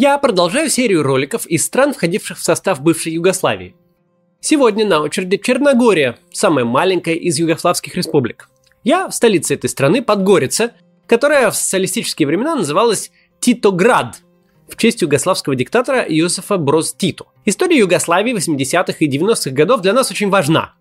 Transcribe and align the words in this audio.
Я 0.00 0.16
продолжаю 0.18 0.70
серию 0.70 1.02
роликов 1.02 1.44
из 1.46 1.66
стран, 1.66 1.92
входивших 1.92 2.38
в 2.38 2.44
состав 2.44 2.80
бывшей 2.80 3.14
Югославии. 3.14 3.74
Сегодня 4.38 4.86
на 4.86 5.00
очереди 5.00 5.38
Черногория, 5.38 6.16
самая 6.30 6.64
маленькая 6.64 7.16
из 7.16 7.36
югославских 7.40 7.96
республик. 7.96 8.48
Я 8.84 9.08
в 9.08 9.12
столице 9.12 9.54
этой 9.54 9.68
страны, 9.68 10.00
Подгорица, 10.00 10.70
которая 11.08 11.50
в 11.50 11.56
социалистические 11.56 12.28
времена 12.28 12.54
называлась 12.54 13.10
Титоград, 13.40 14.18
в 14.68 14.76
честь 14.76 15.02
югославского 15.02 15.56
диктатора 15.56 16.02
Иосифа 16.02 16.58
Броз 16.58 16.92
Титу. 16.92 17.26
История 17.44 17.78
Югославии 17.78 18.36
80-х 18.36 18.98
и 19.00 19.08
90-х 19.08 19.50
годов 19.50 19.80
для 19.80 19.94
нас 19.94 20.12
очень 20.12 20.30
важна. 20.30 20.74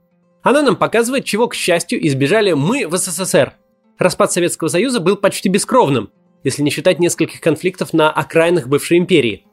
Она 0.44 0.62
нам 0.62 0.76
показывает, 0.76 1.26
чего, 1.26 1.48
к 1.48 1.56
счастью, 1.56 2.06
избежали 2.06 2.54
мы 2.54 2.88
в 2.88 2.96
СССР. 2.96 3.54
Распад 3.98 4.32
Советского 4.32 4.68
Союза 4.68 5.00
был 5.00 5.16
почти 5.16 5.50
бескровным, 5.50 6.12
если 6.48 6.64
не 6.64 6.70
считать 6.70 7.00
нескольких 7.00 7.42
конфликтов 7.42 7.92
на 7.92 8.10
окраинах 8.10 8.68
бывшей 8.68 8.98
империи. 8.98 9.46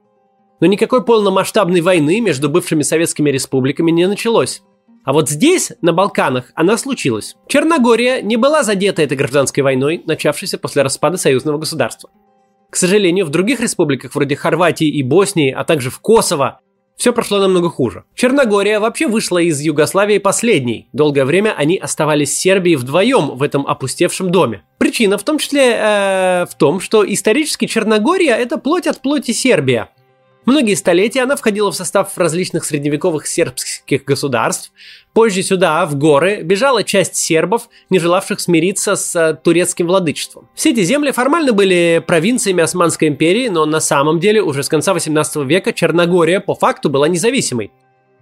Но 0.60 0.68
никакой 0.68 1.04
полномасштабной 1.04 1.80
войны 1.80 2.20
между 2.20 2.48
бывшими 2.48 2.82
советскими 2.82 3.30
республиками 3.30 3.90
не 3.90 4.06
началось. 4.06 4.62
А 5.04 5.12
вот 5.12 5.28
здесь, 5.28 5.72
на 5.82 5.92
Балканах, 5.92 6.52
она 6.54 6.78
случилась. 6.78 7.34
Черногория 7.48 8.22
не 8.22 8.36
была 8.36 8.62
задета 8.62 9.02
этой 9.02 9.16
гражданской 9.16 9.64
войной, 9.64 10.02
начавшейся 10.06 10.56
после 10.56 10.82
распада 10.82 11.16
союзного 11.16 11.58
государства. 11.58 12.10
К 12.70 12.76
сожалению, 12.76 13.26
в 13.26 13.30
других 13.30 13.58
республиках, 13.58 14.14
вроде 14.14 14.36
Хорватии 14.36 14.86
и 14.86 15.02
Боснии, 15.02 15.50
а 15.50 15.64
также 15.64 15.90
в 15.90 15.98
Косово, 15.98 16.60
все 16.96 17.12
прошло 17.12 17.38
намного 17.38 17.70
хуже. 17.70 18.04
Черногория 18.14 18.78
вообще 18.78 19.06
вышла 19.06 19.38
из 19.38 19.60
Югославии 19.60 20.18
последней. 20.18 20.88
Долгое 20.92 21.24
время 21.24 21.54
они 21.56 21.76
оставались 21.76 22.32
с 22.32 22.38
Сербией 22.38 22.76
вдвоем 22.76 23.36
в 23.36 23.42
этом 23.42 23.66
опустевшем 23.66 24.30
доме. 24.30 24.62
Причина 24.78 25.18
в 25.18 25.22
том 25.22 25.38
числе 25.38 25.74
э, 25.76 26.46
в 26.48 26.54
том, 26.56 26.80
что 26.80 27.04
исторически 27.04 27.66
Черногория 27.66 28.36
это 28.36 28.58
плоть 28.58 28.86
от 28.86 29.00
плоти 29.00 29.32
Сербия. 29.32 29.88
Многие 30.46 30.74
столетия 30.74 31.22
она 31.22 31.36
входила 31.36 31.72
в 31.72 31.76
состав 31.76 32.16
различных 32.18 32.64
средневековых 32.64 33.26
сербских 33.26 34.04
государств. 34.04 34.72
Позже 35.14 35.42
сюда, 35.42 35.86
в 35.86 35.96
горы, 35.96 36.42
бежала 36.42 36.84
часть 36.84 37.16
сербов, 37.16 37.68
не 37.88 37.98
желавших 37.98 38.40
смириться 38.40 38.96
с 38.96 39.14
э, 39.16 39.34
турецким 39.34 39.86
владычеством. 39.86 40.48
Все 40.54 40.72
эти 40.72 40.82
земли 40.82 41.12
формально 41.12 41.52
были 41.52 42.02
провинциями 42.06 42.62
Османской 42.62 43.08
империи, 43.08 43.48
но 43.48 43.64
на 43.64 43.80
самом 43.80 44.20
деле 44.20 44.42
уже 44.42 44.62
с 44.62 44.68
конца 44.68 44.92
18 44.92 45.36
века 45.46 45.72
Черногория 45.72 46.40
по 46.40 46.54
факту 46.54 46.90
была 46.90 47.08
независимой 47.08 47.70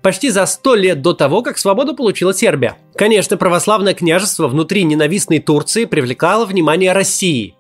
почти 0.03 0.31
за 0.31 0.45
сто 0.47 0.75
лет 0.75 1.01
до 1.01 1.15
того, 1.15 1.43
как 1.43 1.59
свободу 1.59 1.95
получила 1.95 2.35
Сербия. 2.35 2.77
Конечно, 2.97 3.37
православное 3.37 3.95
княжество 3.95 4.49
внутри 4.49 4.83
ненавистной 4.83 5.39
Турции 5.39 5.85
привлекало 5.85 6.45
внимание 6.45 6.93
России, 6.93 7.55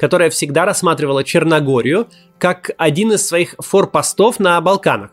которая 0.00 0.30
всегда 0.30 0.64
рассматривала 0.64 1.24
Черногорию 1.24 2.08
как 2.38 2.70
один 2.78 3.12
из 3.12 3.28
своих 3.28 3.54
форпостов 3.58 4.40
на 4.40 4.58
Балканах. 4.62 5.10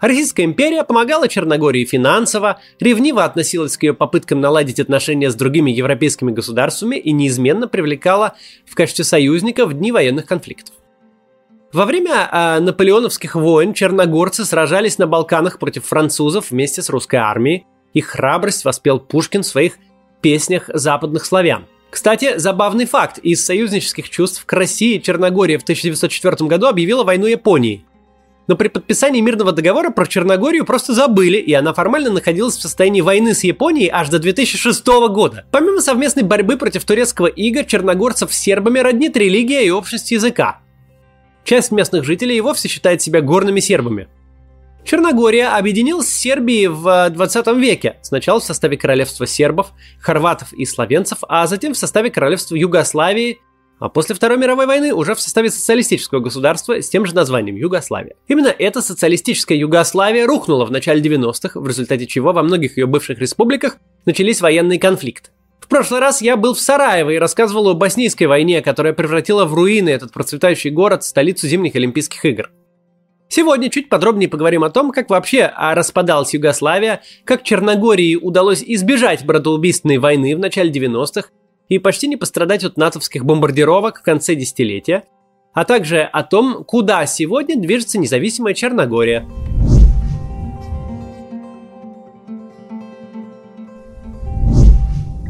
Российская 0.00 0.44
империя 0.44 0.84
помогала 0.84 1.26
Черногории 1.26 1.84
финансово, 1.84 2.60
ревниво 2.78 3.24
относилась 3.24 3.76
к 3.76 3.82
ее 3.82 3.92
попыткам 3.92 4.40
наладить 4.40 4.78
отношения 4.78 5.32
с 5.32 5.34
другими 5.34 5.72
европейскими 5.72 6.30
государствами 6.30 6.94
и 6.94 7.10
неизменно 7.10 7.66
привлекала 7.66 8.36
в 8.64 8.76
качестве 8.76 9.04
союзника 9.04 9.66
в 9.66 9.74
дни 9.74 9.90
военных 9.90 10.26
конфликтов. 10.26 10.76
Во 11.72 11.84
время 11.84 12.28
э, 12.30 12.60
наполеоновских 12.60 13.34
войн 13.34 13.74
черногорцы 13.74 14.44
сражались 14.44 14.96
на 14.96 15.08
Балканах 15.08 15.58
против 15.58 15.86
французов 15.86 16.52
вместе 16.52 16.82
с 16.82 16.88
русской 16.88 17.16
армией. 17.16 17.66
Их 17.94 18.06
храбрость 18.06 18.64
воспел 18.64 19.00
Пушкин 19.00 19.42
в 19.42 19.46
своих 19.46 19.72
песнях 20.20 20.70
западных 20.72 21.24
славян. 21.24 21.66
Кстати, 21.94 22.38
забавный 22.38 22.86
факт. 22.86 23.18
Из 23.18 23.44
союзнических 23.44 24.10
чувств 24.10 24.44
к 24.44 24.52
России 24.52 24.98
Черногория 24.98 25.58
в 25.58 25.62
1904 25.62 26.48
году 26.48 26.66
объявила 26.66 27.04
войну 27.04 27.26
Японии. 27.26 27.84
Но 28.48 28.56
при 28.56 28.66
подписании 28.66 29.20
мирного 29.20 29.52
договора 29.52 29.90
про 29.90 30.04
Черногорию 30.04 30.64
просто 30.64 30.92
забыли, 30.92 31.36
и 31.36 31.52
она 31.52 31.72
формально 31.72 32.10
находилась 32.10 32.56
в 32.56 32.60
состоянии 32.60 33.00
войны 33.00 33.32
с 33.32 33.44
Японией 33.44 33.90
аж 33.92 34.08
до 34.08 34.18
2006 34.18 34.84
года. 35.08 35.46
Помимо 35.52 35.80
совместной 35.80 36.24
борьбы 36.24 36.56
против 36.56 36.84
турецкого 36.84 37.28
ига, 37.28 37.62
черногорцев 37.62 38.34
с 38.34 38.38
сербами 38.38 38.80
роднит 38.80 39.16
религия 39.16 39.64
и 39.64 39.70
общность 39.70 40.10
языка. 40.10 40.62
Часть 41.44 41.70
местных 41.70 42.04
жителей 42.04 42.38
и 42.38 42.40
вовсе 42.40 42.66
считает 42.66 43.02
себя 43.02 43.20
горными 43.20 43.60
сербами– 43.60 44.08
Черногория 44.84 45.48
объединилась 45.56 46.08
с 46.08 46.14
Сербией 46.14 46.66
в 46.66 47.08
20 47.10 47.46
веке, 47.56 47.96
сначала 48.02 48.38
в 48.38 48.44
составе 48.44 48.76
королевства 48.76 49.26
сербов, 49.26 49.72
хорватов 49.98 50.52
и 50.52 50.66
словенцев, 50.66 51.18
а 51.26 51.46
затем 51.46 51.72
в 51.72 51.78
составе 51.78 52.10
королевства 52.10 52.54
Югославии, 52.54 53.40
а 53.80 53.88
после 53.88 54.14
Второй 54.14 54.38
мировой 54.38 54.66
войны 54.66 54.92
уже 54.92 55.14
в 55.14 55.20
составе 55.20 55.50
социалистического 55.50 56.20
государства 56.20 56.80
с 56.80 56.88
тем 56.88 57.06
же 57.06 57.14
названием 57.14 57.56
Югославия. 57.56 58.14
Именно 58.28 58.54
эта 58.58 58.82
социалистическая 58.82 59.56
Югославия 59.56 60.26
рухнула 60.26 60.66
в 60.66 60.70
начале 60.70 61.02
90-х, 61.02 61.58
в 61.58 61.66
результате 61.66 62.06
чего 62.06 62.32
во 62.32 62.42
многих 62.42 62.76
ее 62.76 62.86
бывших 62.86 63.18
республиках 63.18 63.78
начались 64.04 64.42
военные 64.42 64.78
конфликты. 64.78 65.30
В 65.60 65.66
прошлый 65.66 66.00
раз 66.00 66.20
я 66.20 66.36
был 66.36 66.52
в 66.52 66.60
Сараево 66.60 67.08
и 67.10 67.18
рассказывал 67.18 67.68
о 67.68 67.74
Боснийской 67.74 68.26
войне, 68.26 68.60
которая 68.60 68.92
превратила 68.92 69.46
в 69.46 69.54
руины 69.54 69.88
этот 69.88 70.12
процветающий 70.12 70.68
город, 70.68 71.04
столицу 71.04 71.48
зимних 71.48 71.74
Олимпийских 71.74 72.22
игр. 72.26 72.50
Сегодня 73.36 73.68
чуть 73.68 73.88
подробнее 73.88 74.28
поговорим 74.28 74.62
о 74.62 74.70
том, 74.70 74.92
как 74.92 75.10
вообще 75.10 75.52
распадалась 75.58 76.32
Югославия, 76.34 77.02
как 77.24 77.42
Черногории 77.42 78.14
удалось 78.14 78.62
избежать 78.64 79.26
братоубийственной 79.26 79.98
войны 79.98 80.36
в 80.36 80.38
начале 80.38 80.70
90-х 80.70 81.30
и 81.68 81.80
почти 81.80 82.06
не 82.06 82.16
пострадать 82.16 82.62
от 82.62 82.76
натовских 82.76 83.24
бомбардировок 83.24 83.98
в 83.98 84.02
конце 84.02 84.36
десятилетия, 84.36 85.02
а 85.52 85.64
также 85.64 86.02
о 86.02 86.22
том, 86.22 86.62
куда 86.62 87.04
сегодня 87.06 87.60
движется 87.60 87.98
независимая 87.98 88.54
Черногория– 88.54 89.28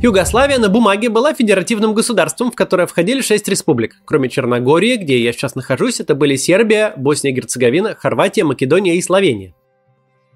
Югославия 0.04 0.58
на 0.58 0.68
бумаге 0.68 1.08
была 1.08 1.32
федеративным 1.32 1.94
государством, 1.94 2.50
в 2.50 2.54
которое 2.54 2.86
входили 2.86 3.22
шесть 3.22 3.48
республик. 3.48 3.96
Кроме 4.04 4.28
Черногории, 4.28 4.96
где 4.96 5.18
я 5.18 5.32
сейчас 5.32 5.54
нахожусь, 5.54 5.98
это 5.98 6.14
были 6.14 6.36
Сербия, 6.36 6.92
Босния 6.94 7.30
и 7.30 7.34
Герцеговина, 7.34 7.96
Хорватия, 7.98 8.44
Македония 8.44 8.98
и 8.98 9.00
Словения. 9.00 9.54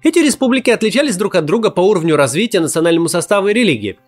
Эти 0.01 0.17
республики 0.17 0.71
отличались 0.71 1.17
друг 1.17 1.35
от 1.35 1.45
друга 1.45 1.69
по 1.69 1.81
уровню 1.81 2.15
развития, 2.15 2.61
национальному 2.61 3.09
составу 3.09 3.49
и 3.49 3.53
религии. 3.53 3.99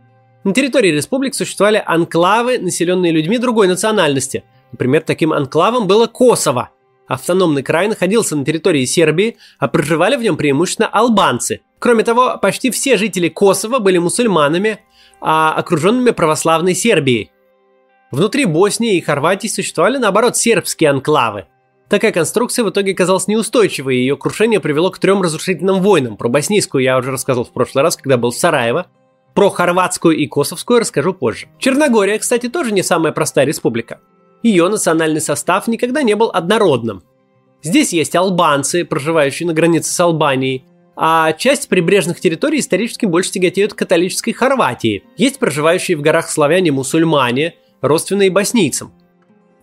На 0.44 0.52
территории 0.52 0.90
республик 0.90 1.36
существовали 1.36 1.84
анклавы, 1.86 2.58
населенные 2.58 3.12
людьми 3.12 3.38
другой 3.38 3.68
национальности. 3.68 4.44
Например, 4.72 5.04
таким 5.04 5.32
анклавом 5.32 5.86
было 5.86 6.08
Косово. 6.08 6.72
Автономный 7.06 7.62
край 7.62 7.88
находился 7.88 8.36
на 8.36 8.44
территории 8.44 8.86
Сербии, 8.86 9.38
а 9.60 9.68
проживали 9.68 10.16
в 10.16 10.24
нем 10.24 10.38
преимущественно 10.38 10.88
албанцы. 10.88 11.62
Кроме 11.78 12.04
того, 12.04 12.40
почти 12.42 12.72
все 12.72 12.98
жители 12.98 13.28
Косово 13.28 13.78
были 13.78 14.00
мусульманами, 14.00 14.80
а 15.22 15.54
окруженными 15.54 16.12
православной 16.12 16.74
Сербией. 16.74 17.32
Внутри 18.12 18.46
Боснии 18.46 18.98
и 18.98 19.02
Хорватии 19.02 19.48
существовали, 19.48 19.98
наоборот, 19.98 20.36
сербские 20.36 20.90
анклавы. 20.90 21.46
Такая 21.88 22.12
конструкция 22.12 22.66
в 22.66 22.70
итоге 22.70 22.94
оказалась 22.94 23.28
неустойчивой, 23.28 23.98
и 23.98 24.00
ее 24.00 24.18
крушение 24.18 24.60
привело 24.60 24.92
к 24.92 25.00
трем 25.00 25.22
разрушительным 25.22 25.82
войнам. 25.82 26.18
Про 26.18 26.30
боснийскую 26.30 26.84
я 26.84 26.98
уже 26.98 27.12
рассказывал 27.12 27.46
в 27.46 27.52
прошлый 27.52 27.84
раз, 27.84 27.96
когда 27.96 28.18
был 28.18 28.32
в 28.32 28.38
Сараево. 28.38 28.88
Про 29.34 29.50
хорватскую 29.50 30.16
и 30.16 30.28
косовскую 30.28 30.80
расскажу 30.80 31.14
позже. 31.14 31.48
Черногория, 31.58 32.18
кстати, 32.20 32.50
тоже 32.50 32.72
не 32.72 32.84
самая 32.84 33.14
простая 33.14 33.46
республика. 33.46 34.00
Ее 34.44 34.68
национальный 34.68 35.22
состав 35.22 35.68
никогда 35.68 36.02
не 36.02 36.16
был 36.16 36.32
однородным. 36.34 37.04
Здесь 37.64 37.94
есть 37.94 38.16
албанцы, 38.16 38.84
проживающие 38.84 39.48
на 39.48 39.54
границе 39.54 39.94
с 39.94 40.00
Албанией, 40.00 40.66
а 41.04 41.34
часть 41.34 41.68
прибрежных 41.68 42.20
территорий 42.20 42.60
исторически 42.60 43.08
больше 43.08 43.32
тяготеют 43.32 43.74
к 43.74 43.78
католической 43.80 44.34
Хорватии. 44.34 45.04
Есть 45.18 45.40
проживающие 45.40 45.98
в 45.98 46.02
горах 46.02 46.30
славяне-мусульмане, 46.30 47.56
родственные 47.82 48.30
боснийцам. 48.30 48.94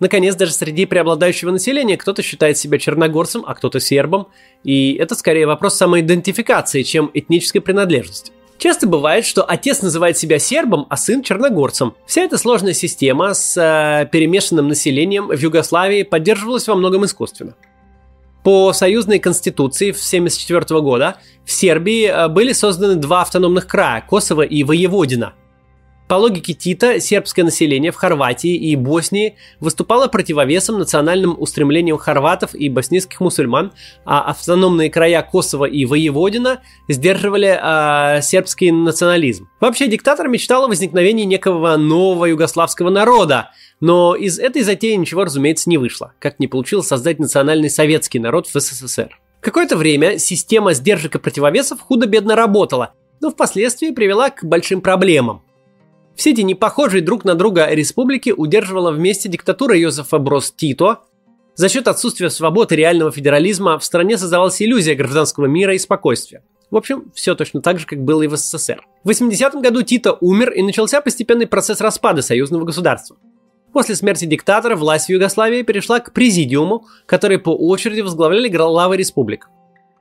Наконец, 0.01 0.35
даже 0.35 0.53
среди 0.53 0.85
преобладающего 0.85 1.53
населения 1.53 1.97
кто-то 1.97 2.23
считает 2.23 2.59
себя 2.59 2.79
черногорцем, 2.79 3.45
а 3.47 3.55
кто-то 3.55 3.79
сербом, 3.79 4.27
и 4.65 4.95
это 4.95 5.15
скорее 5.15 5.47
вопрос 5.47 5.77
самоидентификации, 5.77 6.83
чем 6.83 7.09
этнической 7.15 7.61
принадлежности. 7.61 8.33
Часто 8.59 8.89
бывает, 8.89 9.25
что 9.25 9.45
отец 9.45 9.81
называет 9.81 10.19
себя 10.19 10.41
сербом, 10.41 10.87
а 10.91 10.97
сын 10.97 11.23
черногорцем. 11.23 11.95
Вся 12.05 12.23
эта 12.23 12.37
сложная 12.37 12.73
система 12.73 13.33
с 13.35 13.57
э, 13.57 14.09
перемешанным 14.11 14.67
населением 14.67 15.29
в 15.29 15.39
Югославии 15.39 16.03
поддерживалась 16.03 16.67
во 16.67 16.75
многом 16.75 17.05
искусственно. 17.05 17.55
По 18.49 18.73
союзной 18.73 19.19
конституции 19.19 19.93
в 19.93 20.01
1974 20.01 20.81
года 20.81 21.17
в 21.45 21.53
Сербии 21.53 22.07
э, 22.07 22.29
были 22.29 22.55
созданы 22.55 22.95
два 22.95 23.21
автономных 23.21 23.67
края– 23.67 24.03
Косово 24.09 24.41
и 24.41 24.65
Воеводина. 24.65 25.35
По 26.09 26.15
логике 26.15 26.55
Тита, 26.55 26.99
сербское 26.99 27.45
население 27.45 27.93
в 27.93 27.97
Хорватии 27.97 28.57
и 28.57 28.75
Боснии 28.75 29.37
выступало 29.61 30.09
противовесом 30.09 30.79
национальным 30.79 31.37
устремлениям 31.39 31.99
хорватов 31.99 32.55
и 32.55 32.71
боснийских 32.71 33.21
мусульман, 33.21 33.73
а 34.07 34.23
автономные 34.23 34.89
края 34.89 35.21
Косово 35.21 35.67
и 35.67 35.85
Воеводина 35.85 36.63
сдерживали 36.89 37.55
э, 37.63 38.23
сербский 38.23 38.73
национализм. 38.73 39.51
Вообще, 39.61 39.89
диктатор 39.89 40.27
мечтал 40.29 40.65
о 40.65 40.69
возникновении 40.69 41.25
некого 41.25 41.77
нового 41.77 42.25
югославского 42.25 42.89
народа, 42.89 43.51
Но 43.81 44.15
из 44.17 44.39
этой 44.39 44.63
затеи 44.63 44.95
ничего, 44.95 45.25
разумеется, 45.25 45.71
не 45.71 45.79
вышло, 45.79 46.13
как 46.19 46.41
не 46.41 46.49
получилось 46.49 46.89
создать 46.89 47.19
национальный 47.19 47.71
советский 47.71 48.19
народ 48.19 48.47
в 48.47 48.59
СССР. 48.59 49.19
Какое-то 49.41 49.77
время 49.77 50.19
система 50.19 50.75
сдержек 50.75 51.15
и 51.15 51.19
противовесов 51.19 51.81
худо-бедно 51.81 52.35
работала, 52.35 52.95
но 53.21 53.31
впоследствии 53.31 53.91
привела 53.91 54.31
к 54.31 54.45
большим 54.45 54.81
проблемам. 54.81 55.43
Все 56.17 56.33
эти 56.33 56.41
непохожие 56.41 57.03
друг 57.03 57.25
на 57.25 57.37
друга 57.37 57.69
республики 57.71 58.31
удерживала 58.37 58.91
вместе 58.91 59.29
диктатура 59.29 59.77
Йозефа 59.77 60.19
Брос 60.19 60.51
Тито. 60.51 60.99
За 61.55 61.69
счет 61.69 61.87
отсутствия 61.87 62.31
свободы 62.31 62.75
реального 62.75 63.13
федерализма 63.13 63.79
в 63.79 63.85
стране 63.85 64.19
создавалась 64.19 64.61
иллюзия 64.61 64.97
гражданского 64.97 65.47
мира 65.47 65.75
и 65.75 65.79
спокойствия. 65.79 66.43
В 66.73 66.77
общем, 66.77 67.13
все 67.15 67.37
точно 67.37 67.63
так 67.63 67.79
же, 67.79 67.87
как 67.87 68.03
было 68.03 68.23
и 68.23 68.27
в 68.27 68.37
СССР. 68.37 68.85
В 69.05 69.11
80-м 69.11 69.63
году 69.63 69.83
Тито 69.83 70.19
умер 70.21 70.51
и 70.51 70.63
начался 70.63 71.01
постепенный 71.01 71.47
процесс 71.47 71.81
распада 71.81 72.21
союзного 72.21 72.65
государства. 72.65 73.17
После 73.79 73.95
смерти 73.95 74.25
диктатора 74.25 74.75
власть 74.75 75.07
в 75.07 75.11
Югославии 75.11 75.63
перешла 75.63 76.01
к 76.01 76.13
президиуму, 76.13 76.89
который 77.07 77.39
по 77.39 77.51
очереди 77.51 78.01
возглавляли 78.01 78.49
главы 78.49 78.97
республик. 78.97 79.49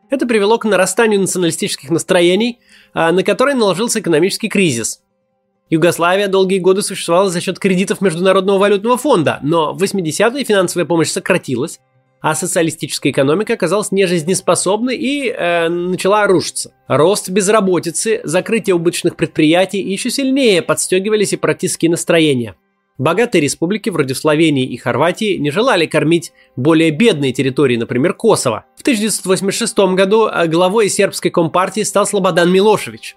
Это 0.10 0.26
привело 0.26 0.58
к 0.58 0.66
нарастанию 0.66 1.22
националистических 1.22 1.92
настроений, 1.92 2.58
а, 2.96 3.12
на 3.12 3.22
которые 3.22 3.54
наложился 3.56 4.00
экономический 4.00 4.50
кризис. 4.50 5.04
Югославия 5.70 6.28
долгие 6.28 6.58
годы 6.58 6.82
существовала 6.82 7.30
за 7.30 7.40
счет 7.40 7.60
кредитов 7.60 8.02
Международного 8.02 8.58
валютного 8.58 8.98
фонда, 8.98 9.38
но 9.44 9.76
в 9.76 9.84
80-е 9.84 10.44
финансовая 10.44 10.88
помощь 10.88 11.10
сократилась, 11.10 11.80
а 12.20 12.34
социалистическая 12.34 13.12
экономика 13.12 13.54
оказалась 13.54 13.92
нежизнеспособной 13.92 14.98
и 14.98 15.30
э, 15.30 15.70
начала 15.70 16.26
рушиться. 16.26 16.74
Рост 16.88 17.30
безработицы, 17.30 18.22
закрытие 18.24 18.76
убыточных 18.76 19.16
предприятий 19.16 19.84
еще 19.84 20.10
сильнее 20.10 20.64
подстегивали 20.64 21.26
сепаратистские 21.26 21.92
настроения– 21.92 22.56
Богатые 22.98 23.44
республики 23.44 23.90
вроде 23.90 24.16
Словении 24.16 24.66
и 24.66 24.76
Хорватии 24.76 25.38
не 25.38 25.52
желали 25.52 25.86
кормить 25.86 26.34
более 26.56 26.90
бедные 26.90 27.32
территории, 27.32 27.78
например, 27.78 28.14
Косово. 28.14 28.66
В 28.76 28.82
1986 28.82 29.78
году 29.96 30.28
э, 30.28 30.48
главой 30.48 30.90
сербской 30.90 31.30
компартии 31.30 31.82
стал 31.82 32.08
Слободан 32.08 32.52
Милошевич. 32.52 33.16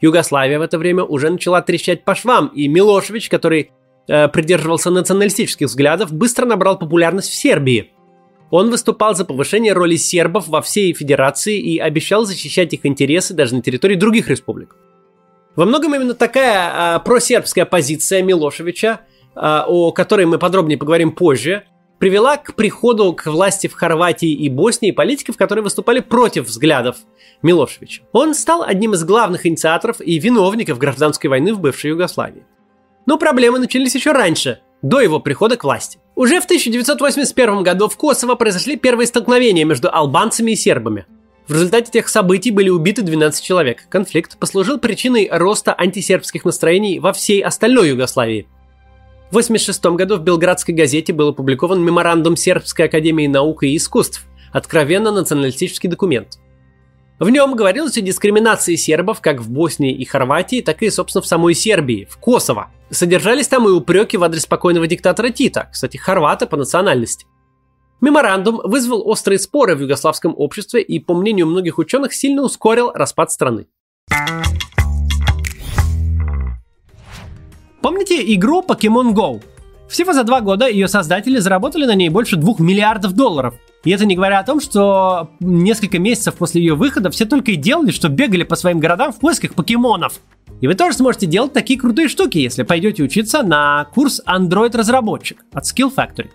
Югославия 0.00 0.58
в 0.58 0.62
это 0.62 0.78
время 0.78 1.04
уже 1.04 1.28
начала 1.28 1.60
трещать 1.60 2.04
по 2.04 2.14
швам, 2.14 2.48
и 2.48 2.68
Милошевич, 2.68 3.28
который 3.28 3.70
э, 4.06 4.28
придерживался 4.28 4.90
националистических 4.90 5.66
взглядов, 5.66 6.10
быстро 6.10 6.46
набрал 6.46 6.78
популярность 6.78 7.28
в 7.28 7.34
Сербии. 7.34 7.90
Он 8.50 8.70
выступал 8.70 9.14
за 9.14 9.26
повышение 9.26 9.74
роли 9.74 9.96
сербов 9.96 10.48
во 10.48 10.62
всей 10.62 10.94
федерации 10.94 11.58
и 11.58 11.78
обещал 11.78 12.24
защищать 12.24 12.72
их 12.72 12.86
интересы 12.86 13.34
даже 13.34 13.54
на 13.54 13.60
территории 13.60 13.96
других 13.96 14.28
республик. 14.28 14.74
Во 15.54 15.66
многом 15.66 15.94
именно 15.94 16.14
такая 16.14 16.96
э, 16.96 17.00
просербская 17.00 17.66
позиция 17.66 18.22
Милошевича 18.22 19.00
о 19.38 19.92
которой 19.92 20.26
мы 20.26 20.38
подробнее 20.38 20.78
поговорим 20.78 21.12
позже, 21.12 21.64
привела 21.98 22.36
к 22.36 22.54
приходу 22.54 23.12
к 23.12 23.26
власти 23.26 23.66
в 23.66 23.74
Хорватии 23.74 24.30
и 24.30 24.48
Боснии 24.48 24.90
политиков, 24.90 25.36
которые 25.36 25.62
выступали 25.62 26.00
против 26.00 26.46
взглядов 26.46 26.96
Милошевича. 27.42 28.02
Он 28.12 28.34
стал 28.34 28.62
одним 28.62 28.94
из 28.94 29.04
главных 29.04 29.46
инициаторов 29.46 30.00
и 30.00 30.18
виновников 30.18 30.78
гражданской 30.78 31.28
войны 31.28 31.52
в 31.54 31.60
бывшей 31.60 31.90
Югославии. 31.90 32.46
Но 33.06 33.18
проблемы 33.18 33.58
начались 33.58 33.94
еще 33.94 34.12
раньше, 34.12 34.60
до 34.82 35.00
его 35.00 35.18
прихода 35.18 35.56
к 35.56 35.64
власти. 35.64 35.98
Уже 36.14 36.40
в 36.40 36.44
1981 36.44 37.62
году 37.62 37.88
в 37.88 37.96
Косово 37.96 38.34
произошли 38.34 38.76
первые 38.76 39.06
столкновения 39.06 39.64
между 39.64 39.92
албанцами 39.92 40.52
и 40.52 40.56
сербами. 40.56 41.06
В 41.46 41.52
результате 41.52 41.90
тех 41.90 42.08
событий 42.08 42.50
были 42.50 42.68
убиты 42.68 43.02
12 43.02 43.42
человек. 43.42 43.86
Конфликт 43.88 44.38
послужил 44.38 44.78
причиной 44.78 45.28
роста 45.32 45.74
антисербских 45.76 46.44
настроений 46.44 47.00
во 47.00 47.12
всей 47.12 47.40
остальной 47.40 47.88
Югославии– 47.88 48.46
в 49.28 49.36
1986 49.36 49.96
году 49.96 50.16
в 50.16 50.22
Белградской 50.22 50.74
газете 50.74 51.12
был 51.12 51.28
опубликован 51.28 51.84
меморандум 51.84 52.34
Сербской 52.34 52.86
академии 52.86 53.26
наук 53.26 53.62
и 53.62 53.76
искусств, 53.76 54.24
откровенно 54.52 55.12
националистический 55.12 55.90
документ. 55.90 56.38
В 57.18 57.28
нем 57.28 57.54
говорилось 57.54 57.98
о 57.98 58.00
дискриминации 58.00 58.76
сербов 58.76 59.20
как 59.20 59.40
в 59.40 59.50
Боснии 59.50 59.92
и 59.92 60.06
Хорватии, 60.06 60.62
так 60.62 60.82
и, 60.82 60.88
собственно, 60.88 61.20
в 61.20 61.26
самой 61.26 61.52
Сербии, 61.52 62.08
в 62.10 62.16
Косово. 62.16 62.70
Содержались 62.88 63.48
там 63.48 63.68
и 63.68 63.70
упреки 63.70 64.16
в 64.16 64.24
адрес 64.24 64.44
спокойного 64.44 64.86
диктатора 64.86 65.28
Тита, 65.28 65.68
кстати, 65.70 65.98
хорвата 65.98 66.46
по 66.46 66.56
национальности. 66.56 67.26
Меморандум 68.00 68.62
вызвал 68.64 69.06
острые 69.06 69.38
споры 69.40 69.74
в 69.74 69.82
югославском 69.82 70.32
обществе 70.38 70.80
и, 70.80 71.00
по 71.00 71.14
мнению 71.14 71.48
многих 71.48 71.76
ученых, 71.76 72.14
сильно 72.14 72.42
ускорил 72.42 72.92
распад 72.92 73.30
страны. 73.30 73.66
Помните 77.80 78.34
игру 78.34 78.64
Pokemon 78.66 79.14
Go? 79.14 79.42
Всего 79.88 80.12
за 80.12 80.24
два 80.24 80.40
года 80.40 80.68
ее 80.68 80.88
создатели 80.88 81.38
заработали 81.38 81.86
на 81.86 81.94
ней 81.94 82.08
больше 82.08 82.36
двух 82.36 82.60
миллиардов 82.60 83.14
долларов. 83.14 83.54
И 83.84 83.90
это 83.90 84.04
не 84.04 84.16
говоря 84.16 84.40
о 84.40 84.44
том, 84.44 84.60
что 84.60 85.30
несколько 85.40 85.98
месяцев 85.98 86.34
после 86.34 86.60
ее 86.60 86.74
выхода 86.74 87.10
все 87.10 87.24
только 87.24 87.52
и 87.52 87.56
делали, 87.56 87.90
что 87.90 88.08
бегали 88.08 88.42
по 88.42 88.56
своим 88.56 88.80
городам 88.80 89.12
в 89.12 89.18
поисках 89.20 89.54
покемонов. 89.54 90.20
И 90.60 90.66
вы 90.66 90.74
тоже 90.74 90.96
сможете 90.96 91.26
делать 91.26 91.52
такие 91.52 91.78
крутые 91.78 92.08
штуки, 92.08 92.38
если 92.38 92.64
пойдете 92.64 93.04
учиться 93.04 93.42
на 93.42 93.86
курс 93.94 94.20
Android-разработчик 94.26 95.44
от 95.52 95.64
Skill 95.64 95.94
Factory. 95.94 96.28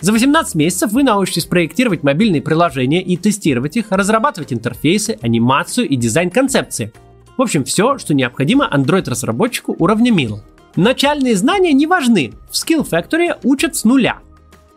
За 0.00 0.12
18 0.12 0.54
месяцев 0.54 0.92
вы 0.92 1.02
научитесь 1.02 1.46
проектировать 1.46 2.04
мобильные 2.04 2.42
приложения 2.42 3.02
и 3.02 3.16
тестировать 3.16 3.76
их, 3.76 3.86
разрабатывать 3.90 4.52
интерфейсы, 4.52 5.18
анимацию 5.22 5.88
и 5.88 5.96
дизайн 5.96 6.30
концепции. 6.30 6.92
В 7.36 7.42
общем, 7.42 7.64
все, 7.64 7.98
что 7.98 8.14
необходимо 8.14 8.68
Android-разработчику 8.72 9.74
уровня 9.78 10.12
Middle. 10.12 10.40
Начальные 10.78 11.34
знания 11.34 11.72
не 11.72 11.88
важны. 11.88 12.34
В 12.48 12.54
Skill 12.54 12.88
Factory 12.88 13.36
учат 13.42 13.74
с 13.74 13.82
нуля. 13.82 14.18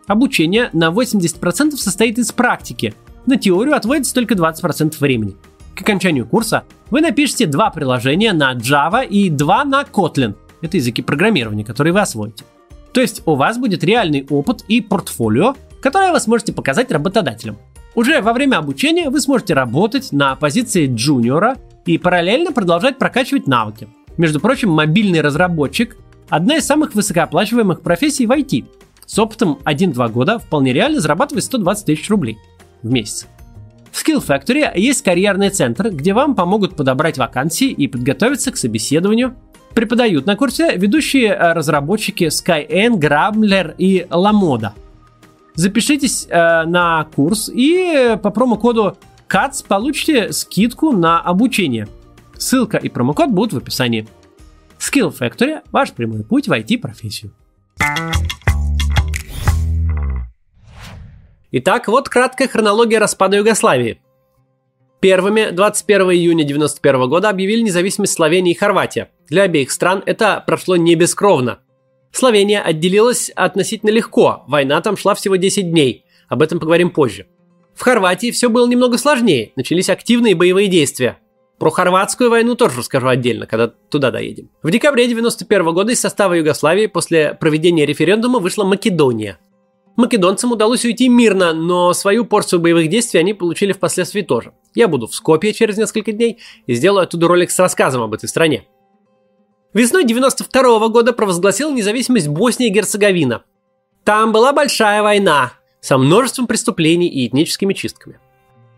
Обучение 0.08 0.72
на 0.74 0.90
80% 0.90 1.76
состоит 1.76 2.18
из 2.18 2.32
практики. 2.32 2.96
На 3.28 3.38
теорию 3.38 3.76
отводится 3.76 4.16
только 4.16 4.34
20% 4.34 4.96
времени. 5.00 5.36
К 5.76 5.82
окончанию 5.82 6.26
курса 6.26 6.64
вы 6.90 7.02
напишите 7.02 7.46
два 7.46 7.70
приложения 7.70 8.34
на 8.34 8.56
Java 8.56 9.06
и 9.06 9.30
два 9.30 9.64
на 9.64 9.84
Kotlin. 9.84 10.34
Это 10.64 10.78
языки 10.78 11.04
программирования, 11.04 11.64
которые 11.64 11.94
вы 11.94 12.00
освоите. 12.02 12.46
То 12.94 13.02
есть 13.02 13.22
у 13.28 13.36
вас 13.36 13.60
будет 13.60 13.84
реальный 13.84 14.26
опыт 14.28 14.64
и 14.68 14.82
портфолио, 14.82 15.54
которое 15.84 16.12
вы 16.12 16.20
сможете 16.20 16.52
показать 16.52 16.92
работодателям. 16.92 17.60
Уже 17.94 18.24
во 18.24 18.34
время 18.34 18.58
обучения 18.58 19.12
вы 19.12 19.22
сможете 19.22 19.54
работать 19.54 20.12
на 20.12 20.36
позиции 20.36 20.88
джуниора 20.92 21.58
и 21.86 22.00
параллельно 22.00 22.54
продолжать 22.54 22.98
прокачивать 22.98 23.46
навыки. 23.46 23.88
Между 24.22 24.40
прочим, 24.40 24.70
мобильный 24.70 25.20
разработчик– 25.20 25.98
одна 26.30 26.58
из 26.58 26.68
самых 26.68 26.94
высокооплачиваемых 26.94 27.82
профессий 27.82 28.28
в 28.28 28.32
IT. 28.32 28.66
С 29.08 29.18
опытом 29.18 29.58
1-2 29.66 30.12
года 30.12 30.38
вполне 30.38 30.74
реально 30.74 31.00
зарабатывать 31.00 31.44
120 31.46 31.86
тысяч 31.88 32.08
рублей 32.08 32.38
в 32.84 32.92
месяц. 32.92 33.26
В 33.92 34.00
Skill 34.00 34.24
Factory 34.24 34.78
есть 34.78 35.04
карьерный 35.04 35.50
центр, 35.50 35.90
где 35.90 36.14
вам 36.14 36.36
помогут 36.36 36.76
подобрать 36.76 37.18
вакансии 37.18 37.72
и 37.72 37.88
подготовиться 37.88 38.52
к 38.52 38.58
собеседованию. 38.58 39.34
Преподают 39.74 40.28
на 40.28 40.36
курсе 40.36 40.76
ведущие 40.76 41.30
э, 41.30 41.54
разработчики 41.54 42.26
Skyeng, 42.26 43.00
Grabler 43.00 43.74
и 43.76 44.06
Lamoda. 44.08 44.74
Запишитесь 45.56 46.28
э, 46.30 46.66
на 46.66 47.08
курс 47.16 47.50
и 47.52 48.20
по 48.22 48.30
промокоду 48.30 48.98
CATS 49.28 49.66
получите 49.68 50.32
скидку 50.32 50.92
на 50.92 51.20
обучение– 51.20 51.88
Ссылка 52.42 52.78
и 52.78 52.90
промокод 52.90 53.30
будут 53.30 53.54
в 53.54 53.58
описании. 53.58 54.08
Skill 54.80 55.16
Factory– 55.16 55.60
ваш 55.72 55.92
прямой 55.92 56.24
путь 56.24 56.48
в 56.48 56.52
IT-профессию. 56.52 57.34
Итак, 61.52 61.88
вот 61.88 62.10
краткая 62.10 62.48
хронология 62.48 63.00
распада 63.00 63.38
Югославии. 63.38 64.02
Первыми 65.02 65.52
21 65.52 66.02
июня 66.12 66.44
1991 66.44 67.10
года 67.10 67.30
объявили 67.30 67.62
независимость 67.62 68.14
Словения 68.14 68.54
и 68.54 68.58
Хорватия. 68.58 69.12
Для 69.30 69.44
обеих 69.44 69.70
стран 69.70 70.02
это 70.08 70.44
прошло 70.46 70.76
не 70.76 70.96
бескровно. 70.96 71.60
Словения 72.12 72.62
отделилась 72.62 73.30
относительно 73.30 73.92
легко, 73.92 74.46
война 74.48 74.82
там 74.82 74.98
шла 74.98 75.14
всего 75.14 75.36
10 75.36 75.70
дней, 75.70 76.06
об 76.28 76.42
этом 76.42 76.60
поговорим 76.60 76.90
позже. 76.90 77.28
В 77.76 77.82
Хорватии 77.84 78.32
все 78.32 78.50
было 78.50 78.68
немного 78.68 78.98
сложнее, 78.98 79.52
начались 79.56 79.90
активные 79.90 80.34
боевые 80.34 80.68
действия. 80.68 81.20
Про 81.62 81.70
хорватскую 81.70 82.32
войну 82.32 82.56
тоже 82.56 82.80
расскажу 82.80 83.08
отдельно, 83.08 83.46
когда 83.46 83.68
туда 83.68 84.10
доедем. 84.10 84.50
В 84.64 84.72
декабре 84.72 85.04
1991 85.04 85.74
года 85.76 85.92
из 85.92 86.02
состава 86.02 86.34
Югославии 86.34 86.88
после 86.88 87.36
проведения 87.36 87.86
референдума 87.86 88.40
вышла 88.40 88.64
Македония. 88.64 89.38
Македонцам 89.96 90.52
удалось 90.52 90.86
уйти 90.86 91.08
мирно, 91.08 91.54
но 91.54 91.94
свою 91.94 92.26
порцию 92.26 92.62
боевых 92.62 92.90
действий 92.90 93.20
они 93.20 93.36
получили 93.36 93.74
впоследствии 93.74 94.24
тоже. 94.24 94.54
Я 94.74 94.88
буду 94.88 95.06
в 95.06 95.14
Скопье 95.14 95.54
через 95.54 95.78
несколько 95.78 96.12
дней 96.12 96.40
и 96.66 96.74
сделаю 96.74 97.04
оттуда 97.04 97.28
ролик 97.28 97.52
с 97.52 97.60
рассказом 97.60 98.02
об 98.02 98.16
этой 98.16 98.28
стране. 98.28 98.64
Весной 99.72 100.04
92 100.04 100.88
года 100.88 101.14
провозгласил 101.14 101.72
независимость 101.72 102.28
Босния 102.28 102.70
и 102.70 102.72
Герцеговина. 102.72 103.44
Там 104.04 104.32
была 104.32 104.52
большая 104.52 105.04
война 105.04 105.54
со 105.80 106.00
множеством 106.00 106.48
преступлений 106.48 107.08
и 107.08 107.28
этническими 107.28 107.76
чистками. 107.76 108.20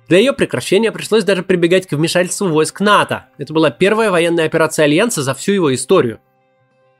Для 0.07 0.17
ее 0.17 0.33
прекращения 0.33 0.91
пришлось 0.91 1.23
даже 1.23 1.43
прибегать 1.43 1.87
к 1.87 1.93
вмешательству 1.93 2.47
войск 2.47 2.81
НАТО. 2.81 3.27
Это 3.37 3.53
была 3.53 3.71
первая 3.71 4.11
военная 4.11 4.45
операция 4.45 4.85
Альянса 4.85 5.23
за 5.23 5.33
всю 5.33 5.53
его 5.53 5.73
историю. 5.73 6.19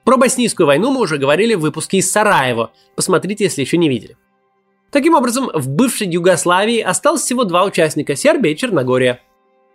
Про 0.05 0.17
боснийскую 0.17 0.67
войну 0.67 0.91
мы 0.91 1.01
уже 1.01 1.17
говорили 1.17 1.53
в 1.53 1.61
выпуске 1.61 1.97
из 1.97 2.11
Сараева. 2.11 2.71
Посмотрите, 2.95 3.45
если 3.45 3.61
еще 3.61 3.77
не 3.77 3.89
видели. 3.89 4.17
Таким 4.91 5.15
образом, 5.15 5.49
в 5.53 5.69
бывшей 5.69 6.07
Югославии 6.07 6.79
осталось 6.79 7.21
всего 7.21 7.45
два 7.45 7.63
участника– 7.63 8.15
Сербия 8.17 8.51
и 8.51 8.57
Черногория. 8.57 9.21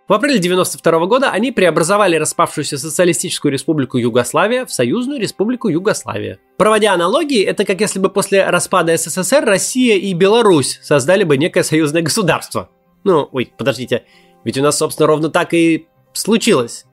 В 0.06 0.12
апреле 0.14 0.38
1992 0.38 1.06
года 1.06 1.30
они 1.30 1.52
преобразовали 1.52 2.16
распавшуюся 2.16 2.78
социалистическую 2.78 3.52
республику 3.52 3.98
Югославия 3.98 4.64
в 4.64 4.72
союзную 4.72 5.20
республику 5.20 5.68
Югославия. 5.68 6.38
Проводя 6.56 6.94
аналогии, 6.94 7.42
это 7.42 7.66
как 7.66 7.80
если 7.80 7.98
бы 7.98 8.08
после 8.08 8.48
распада 8.48 8.96
СССР 8.96 9.44
Россия 9.44 9.96
и 9.96 10.14
Беларусь 10.14 10.78
создали 10.82 11.24
бы 11.24 11.36
некое 11.36 11.62
союзное 11.62 12.00
государство. 12.00 12.70
Ну, 13.08 13.26
ой, 13.32 13.50
подождите, 13.56 14.04
ведь 14.44 14.58
у 14.58 14.62
нас, 14.62 14.76
собственно, 14.76 15.06
ровно 15.06 15.30
так 15.30 15.54
и 15.54 15.86
случилось. 16.12 16.84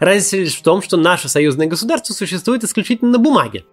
Разница 0.00 0.38
лишь 0.38 0.56
в 0.56 0.62
том, 0.62 0.82
что 0.82 0.96
наше 0.96 1.28
союзное 1.28 1.68
государство 1.68 2.12
существует 2.12 2.64
исключительно 2.64 3.12
на 3.12 3.18
бумаге. 3.20 3.64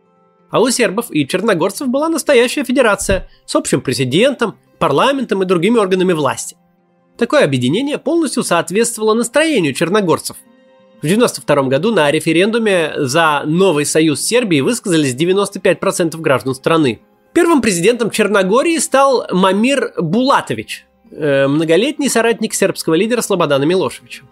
А 0.51 0.61
у 0.61 0.69
сербов 0.69 1.07
и 1.09 1.27
черногорцев 1.27 1.87
была 1.87 2.07
настоящая 2.07 2.63
федерация 2.63 3.27
с 3.47 3.55
общим 3.55 3.81
президентом, 3.81 4.59
парламентом 4.77 5.41
и 5.41 5.47
другими 5.47 5.79
органами 5.79 6.13
власти. 6.13 6.55
Такое 7.17 7.45
объединение 7.45 7.97
полностью 7.97 8.43
соответствовало 8.43 9.15
настроению 9.15 9.73
черногорцев. 9.73 10.37
В 11.01 11.05
1992 11.05 11.63
году 11.63 11.91
на 11.91 12.11
референдуме 12.11 12.93
за 12.95 13.41
новый 13.45 13.87
союз 13.87 14.21
Сербии 14.21 14.61
высказались 14.61 15.15
95% 15.15 16.15
граждан 16.17 16.53
страны. 16.53 17.01
Первым 17.33 17.59
президентом 17.63 18.11
Черногории 18.11 18.77
стал 18.77 19.25
Мамир 19.31 19.93
Булатович, 19.97 20.85
многолетний 21.11 22.09
соратник 22.09 22.53
сербского 22.53 22.95
лидера 22.95 23.21
Слободана 23.21 23.63
Милошевича. 23.63 24.23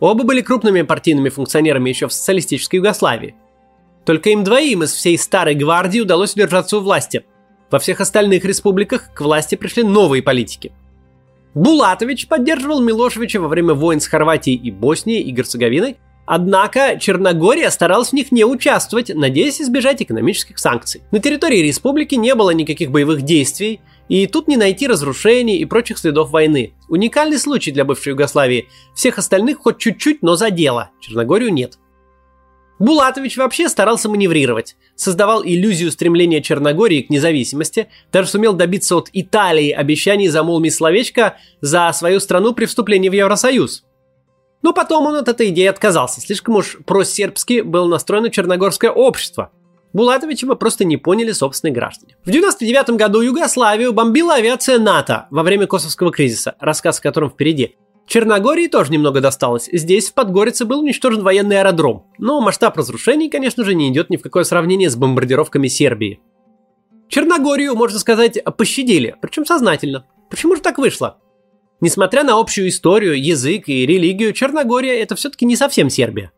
Оба 0.00 0.24
были 0.24 0.40
крупными 0.40 0.82
партийными 0.82 1.28
функционерами 1.28 1.88
еще 1.88 2.08
в 2.08 2.12
социалистической 2.12 2.78
Югославии. 2.78 3.36
Только 4.04 4.30
им 4.30 4.44
двоим 4.44 4.82
из 4.82 4.92
всей 4.92 5.16
старой 5.18 5.54
гвардии 5.54 6.00
удалось 6.00 6.34
удержаться 6.34 6.76
у 6.76 6.80
власти. 6.80 7.24
Во 7.70 7.78
всех 7.78 8.00
остальных 8.00 8.44
республиках 8.44 9.12
к 9.14 9.20
власти 9.20 9.54
пришли 9.54 9.82
новые 9.82 10.22
политики. 10.22 10.72
Булатович 11.54 12.28
поддерживал 12.28 12.82
Милошевича 12.82 13.40
во 13.40 13.48
время 13.48 13.74
войн 13.74 14.00
с 14.00 14.06
Хорватией 14.06 14.56
и 14.56 14.70
Боснией 14.70 15.22
и 15.22 15.30
Герцеговиной, 15.30 15.96
однако 16.26 16.98
Черногория 16.98 17.70
старалась 17.70 18.10
в 18.10 18.12
них 18.12 18.32
не 18.32 18.44
участвовать, 18.44 19.14
надеясь 19.14 19.60
избежать 19.60 20.02
экономических 20.02 20.58
санкций. 20.58 21.02
На 21.12 21.20
территории 21.20 21.58
республики 21.58 22.16
не 22.16 22.34
было 22.34 22.50
никаких 22.50 22.90
боевых 22.90 23.22
действий, 23.22 23.80
и 24.08 24.26
тут 24.26 24.48
не 24.48 24.56
найти 24.56 24.86
разрушений 24.86 25.58
и 25.58 25.64
прочих 25.64 25.98
следов 25.98 26.30
войны. 26.30 26.74
Уникальный 26.88 27.38
случай 27.38 27.70
для 27.70 27.84
бывшей 27.84 28.10
Югославии. 28.10 28.68
Всех 28.94 29.18
остальных 29.18 29.58
хоть 29.58 29.78
чуть-чуть, 29.78 30.22
но 30.22 30.36
задело. 30.36 30.90
Черногорию 31.00 31.52
нет. 31.52 31.78
Булатович 32.78 33.36
вообще 33.36 33.68
старался 33.68 34.08
маневрировать, 34.08 34.76
создавал 34.96 35.44
иллюзию 35.44 35.92
стремления 35.92 36.42
Черногории 36.42 37.02
к 37.02 37.10
независимости, 37.10 37.88
даже 38.12 38.28
сумел 38.28 38.52
добиться 38.52 38.96
от 38.96 39.08
Италии 39.12 39.70
обещаний 39.70 40.28
замолвить 40.28 40.74
словечко 40.74 41.36
за 41.60 41.90
свою 41.92 42.18
страну 42.18 42.52
при 42.52 42.66
вступлении 42.66 43.08
в 43.08 43.12
Евросоюз. 43.12 43.84
Но 44.62 44.72
потом 44.72 45.06
он 45.06 45.14
от 45.14 45.28
этой 45.28 45.50
идеи 45.50 45.66
отказался, 45.66 46.20
слишком 46.20 46.56
уж 46.56 46.78
просербски 46.84 47.60
было 47.60 47.86
настроено 47.86 48.28
черногорское 48.28 48.90
общество. 48.90 49.52
Булатовича 49.94 50.48
бы 50.48 50.56
просто 50.56 50.84
не 50.84 50.96
поняли 50.96 51.30
собственные 51.30 51.72
граждане. 51.72 52.16
В 52.24 52.30
99 52.30 52.90
году 52.90 53.20
Югославию 53.20 53.92
бомбила 53.92 54.34
авиация 54.34 54.78
НАТО 54.78 55.28
во 55.30 55.44
время 55.44 55.68
Косовского 55.68 56.10
кризиса, 56.10 56.56
рассказ 56.58 56.98
о 56.98 57.02
котором 57.02 57.30
впереди. 57.30 57.76
Черногории 58.06 58.66
тоже 58.66 58.92
немного 58.92 59.20
досталось. 59.20 59.68
Здесь, 59.72 60.10
в 60.10 60.14
Подгорице, 60.14 60.64
был 60.64 60.80
уничтожен 60.80 61.22
военный 61.22 61.60
аэродром. 61.60 62.06
Но 62.18 62.40
масштаб 62.40 62.76
разрушений, 62.76 63.30
конечно 63.30 63.64
же, 63.64 63.74
не 63.74 63.88
идет 63.88 64.10
ни 64.10 64.16
в 64.16 64.22
какое 64.22 64.42
сравнение 64.42 64.90
с 64.90 64.96
бомбардировками 64.96 65.68
Сербии. 65.68 66.20
Черногорию, 67.08 67.76
можно 67.76 67.98
сказать, 67.98 68.42
пощадили, 68.58 69.14
причем 69.22 69.46
сознательно. 69.46 70.06
Почему 70.28 70.56
же 70.56 70.60
так 70.60 70.78
вышло? 70.78 71.18
Несмотря 71.80 72.24
на 72.24 72.38
общую 72.38 72.68
историю, 72.68 73.22
язык 73.22 73.68
и 73.68 73.86
религию, 73.86 74.32
Черногория 74.32 75.00
это 75.00 75.14
все-таки 75.14 75.46
не 75.46 75.54
совсем 75.54 75.88
Сербия. 75.88 76.32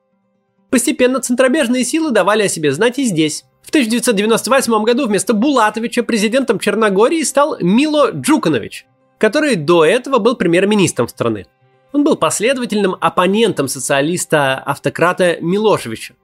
Постепенно 0.70 1.20
центробежные 1.20 1.85
силы 1.85 2.11
давали 2.11 2.42
о 2.42 2.49
себе 2.49 2.73
знать 2.73 2.99
и 2.99 3.04
здесь. 3.04 3.44
В 3.62 3.68
1998 3.70 4.85
году 4.85 5.06
вместо 5.06 5.32
Булатовича 5.32 6.02
президентом 6.02 6.58
Черногории 6.58 7.23
стал 7.23 7.56
Мило 7.61 8.11
Джуканович, 8.12 8.87
который 9.18 9.56
до 9.56 9.85
этого 9.85 10.18
был 10.18 10.37
премьер-министром 10.37 11.08
страны. 11.08 11.46
Он 11.92 12.04
был 12.04 12.16
последовательным 12.16 12.96
оппонентом 13.00 13.68
социалиста-автократа 13.68 15.38
Милошевича. 15.40 16.14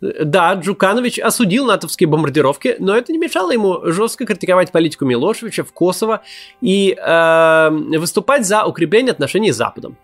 Да, 0.00 0.54
Джуканович 0.54 1.18
осудил 1.18 1.66
натовские 1.66 2.08
бомбардировки, 2.08 2.76
но 2.78 2.96
это 2.96 3.12
не 3.12 3.18
мешало 3.18 3.52
ему 3.52 3.80
жестко 3.84 4.26
критиковать 4.26 4.70
политику 4.70 5.04
Милошевича 5.04 5.64
в 5.64 5.72
Косово 5.72 6.22
и 6.60 6.94
э, 6.94 7.70
выступать 7.98 8.46
за 8.46 8.64
укрепление 8.64 9.12
отношений 9.12 9.52
с 9.52 9.56
Западом. 9.56 9.96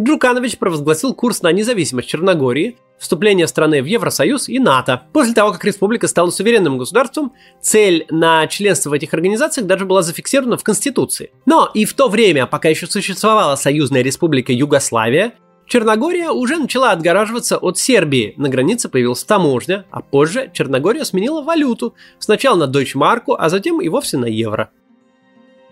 Джуканович 0.00 0.56
провозгласил 0.56 1.12
курс 1.12 1.42
на 1.42 1.52
независимость 1.52 2.08
Черногории, 2.08 2.78
вступление 2.98 3.46
страны 3.46 3.82
в 3.82 3.86
Евросоюз 3.86 4.48
и 4.48 4.58
НАТО. 4.58 5.02
После 5.12 5.34
того, 5.34 5.52
как 5.52 5.62
республика 5.64 6.08
стала 6.08 6.30
суверенным 6.30 6.78
государством, 6.78 7.34
цель 7.60 8.06
на 8.08 8.46
членство 8.46 8.90
в 8.90 8.92
этих 8.94 9.12
организациях 9.12 9.66
даже 9.66 9.84
была 9.84 10.00
зафиксирована 10.00 10.56
в 10.56 10.64
Конституции. 10.64 11.32
Но 11.44 11.70
и 11.74 11.84
в 11.84 11.92
то 11.92 12.08
время, 12.08 12.46
пока 12.46 12.70
еще 12.70 12.86
существовала 12.86 13.56
союзная 13.56 14.00
республика 14.00 14.52
Югославия, 14.52 15.34
Черногория 15.66 16.30
уже 16.30 16.56
начала 16.56 16.92
отгораживаться 16.92 17.58
от 17.58 17.78
Сербии. 17.78 18.34
На 18.38 18.48
границе 18.48 18.88
появилась 18.88 19.22
таможня, 19.22 19.84
а 19.90 20.00
позже 20.00 20.50
Черногория 20.52 21.04
сменила 21.04 21.42
валюту. 21.42 21.94
Сначала 22.18 22.56
на 22.56 22.66
дойчмарку, 22.66 23.36
а 23.38 23.48
затем 23.50 23.80
и 23.80 23.88
вовсе 23.88 24.16
на 24.16 24.26
евро. 24.26 24.70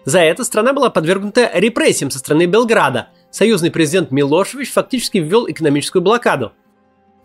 За 0.05 0.21
это 0.21 0.45
страна 0.45 0.73
была 0.73 0.89
подвергнута 0.89 1.51
репрессиям 1.53 2.11
со 2.11 2.19
стороны 2.19 2.47
Белграда. 2.47 3.09
Союзный 3.31 3.71
президент 3.71 4.11
Милошевич 4.11 4.73
фактически 4.73 5.19
ввел 5.19 5.49
экономическую 5.49 6.03
блокаду. 6.03 6.53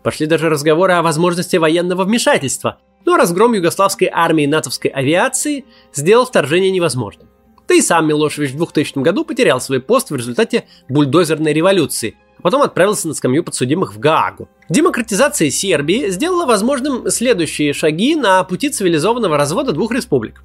Пошли 0.02 0.26
даже 0.26 0.50
разговоры 0.50 0.92
о 0.92 1.02
возможности 1.02 1.56
военного 1.56 2.04
вмешательства, 2.04 2.78
но 3.06 3.16
разгром 3.16 3.54
югославской 3.54 4.10
армии 4.12 4.44
и 4.44 4.48
натовской 4.48 4.90
авиации 4.90 5.64
сделал 5.94 6.26
вторжение 6.26 6.70
невозможным. 6.70 7.28
Да 7.66 7.74
и 7.74 7.80
сам 7.80 8.06
Милошевич 8.06 8.50
в 8.50 8.56
2000 8.56 8.98
году 8.98 9.24
потерял 9.24 9.60
свой 9.60 9.80
пост 9.80 10.10
в 10.10 10.16
результате 10.16 10.64
бульдозерной 10.90 11.54
революции, 11.54 12.16
а 12.38 12.42
потом 12.42 12.60
отправился 12.60 13.08
на 13.08 13.14
скамью 13.14 13.42
подсудимых 13.42 13.94
в 13.94 13.98
Гаагу. 13.98 14.50
Демократизация 14.68 15.48
Сербии 15.48 16.10
сделала 16.10 16.44
возможным 16.44 17.10
следующие 17.10 17.72
шаги 17.72 18.16
на 18.16 18.44
пути 18.44 18.68
цивилизованного 18.68 19.38
развода 19.38 19.72
двух 19.72 19.92
республик. 19.92 20.42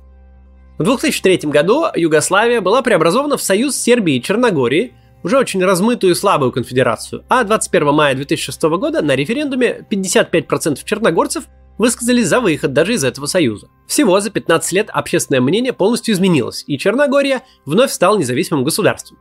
В 0.77 0.83
2003 0.83 1.49
году 1.49 1.87
Югославия 1.93 2.61
была 2.61 2.81
преобразована 2.81 3.35
в 3.35 3.41
союз 3.41 3.75
Сербии 3.75 4.15
и 4.15 4.21
Черногории, 4.21 4.93
уже 5.23 5.37
очень 5.37 5.63
размытую 5.63 6.13
и 6.13 6.15
слабую 6.15 6.51
конфедерацию, 6.51 7.23
а 7.29 7.43
21 7.43 7.93
мая 7.93 8.15
2006 8.15 8.61
года 8.63 9.01
на 9.01 9.15
референдуме 9.15 9.85
55% 9.89 10.79
черногорцев 10.85 11.45
высказали 11.77 12.21
за 12.21 12.39
выход 12.39 12.73
даже 12.73 12.93
из 12.93 13.03
этого 13.03 13.25
союза. 13.25 13.69
Всего 13.87 14.19
за 14.19 14.29
15 14.29 14.71
лет 14.73 14.89
общественное 14.89 15.41
мнение 15.41 15.73
полностью 15.73 16.13
изменилось, 16.13 16.63
и 16.67 16.77
Черногория 16.77 17.43
вновь 17.65 17.91
стала 17.91 18.17
независимым 18.17 18.63
государством. 18.63 19.17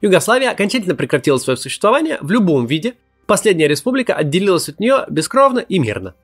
Югославия 0.00 0.50
окончательно 0.50 0.94
прекратила 0.94 1.38
свое 1.38 1.56
существование 1.56 2.18
в 2.20 2.30
любом 2.30 2.66
виде, 2.66 2.94
последняя 3.26 3.68
республика 3.68 4.14
отделилась 4.14 4.68
от 4.68 4.80
нее 4.80 5.04
бескровно 5.08 5.60
и 5.60 5.78
мирно. 5.78 6.14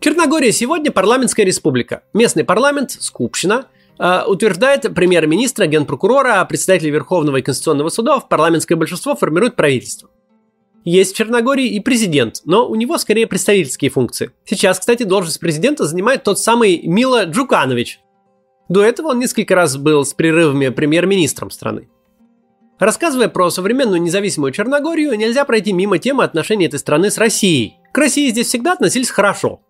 Черногория 0.00 0.52
сегодня 0.52 0.92
парламентская 0.92 1.46
республика. 1.46 2.02
Местный 2.12 2.44
парламент, 2.44 2.90
Скупщина, 2.90 3.68
утверждает 3.98 4.92
премьер-министра, 4.94 5.66
генпрокурора, 5.66 6.44
председателя 6.44 6.90
Верховного 6.90 7.36
и 7.38 7.42
Конституционного 7.42 7.88
судов, 7.88 8.28
парламентское 8.28 8.76
большинство 8.76 9.14
формирует 9.14 9.56
правительство. 9.56 10.10
Есть 10.84 11.14
в 11.14 11.16
Черногории 11.16 11.68
и 11.68 11.80
президент, 11.80 12.42
но 12.44 12.68
у 12.68 12.74
него 12.74 12.98
скорее 12.98 13.26
представительские 13.26 13.90
функции. 13.90 14.32
Сейчас, 14.44 14.78
кстати, 14.78 15.04
должность 15.04 15.40
президента 15.40 15.86
занимает 15.86 16.24
тот 16.24 16.38
самый 16.38 16.82
Мила 16.82 17.24
Джуканович. 17.24 18.00
До 18.68 18.82
этого 18.82 19.08
он 19.08 19.18
несколько 19.18 19.54
раз 19.54 19.76
был 19.76 20.04
с 20.04 20.12
прерывами 20.12 20.68
премьер-министром 20.68 21.50
страны. 21.50 21.88
Рассказывая 22.78 23.28
про 23.28 23.50
современную 23.50 24.02
независимую 24.02 24.52
Черногорию, 24.52 25.16
нельзя 25.16 25.44
пройти 25.44 25.72
мимо 25.72 25.98
темы 25.98 26.24
отношений 26.24 26.66
этой 26.66 26.80
страны 26.80 27.10
с 27.10 27.18
Россией. 27.18 27.76
К 27.92 27.98
России 27.98 28.28
здесь 28.30 28.48
всегда 28.48 28.72
относились 28.72 29.10
хорошо. 29.10 29.60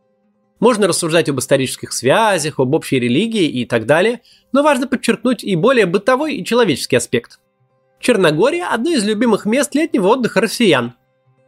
Можно 0.60 0.86
рассуждать 0.88 1.28
об 1.28 1.38
исторических 1.40 1.92
связях, 1.92 2.58
об 2.58 2.74
общей 2.74 2.98
религии 2.98 3.46
и 3.46 3.66
так 3.66 3.86
далее, 3.86 4.20
но 4.52 4.62
важно 4.62 4.86
подчеркнуть 4.86 5.44
и 5.44 5.56
более 5.56 5.86
бытовой 5.86 6.36
и 6.36 6.44
человеческий 6.44 6.96
аспект. 6.96 7.40
Черногория– 8.00 8.66
одно 8.72 8.90
из 8.90 9.04
любимых 9.04 9.46
мест 9.46 9.74
летнего 9.74 10.08
отдыха 10.08 10.40
россиян. 10.40 10.94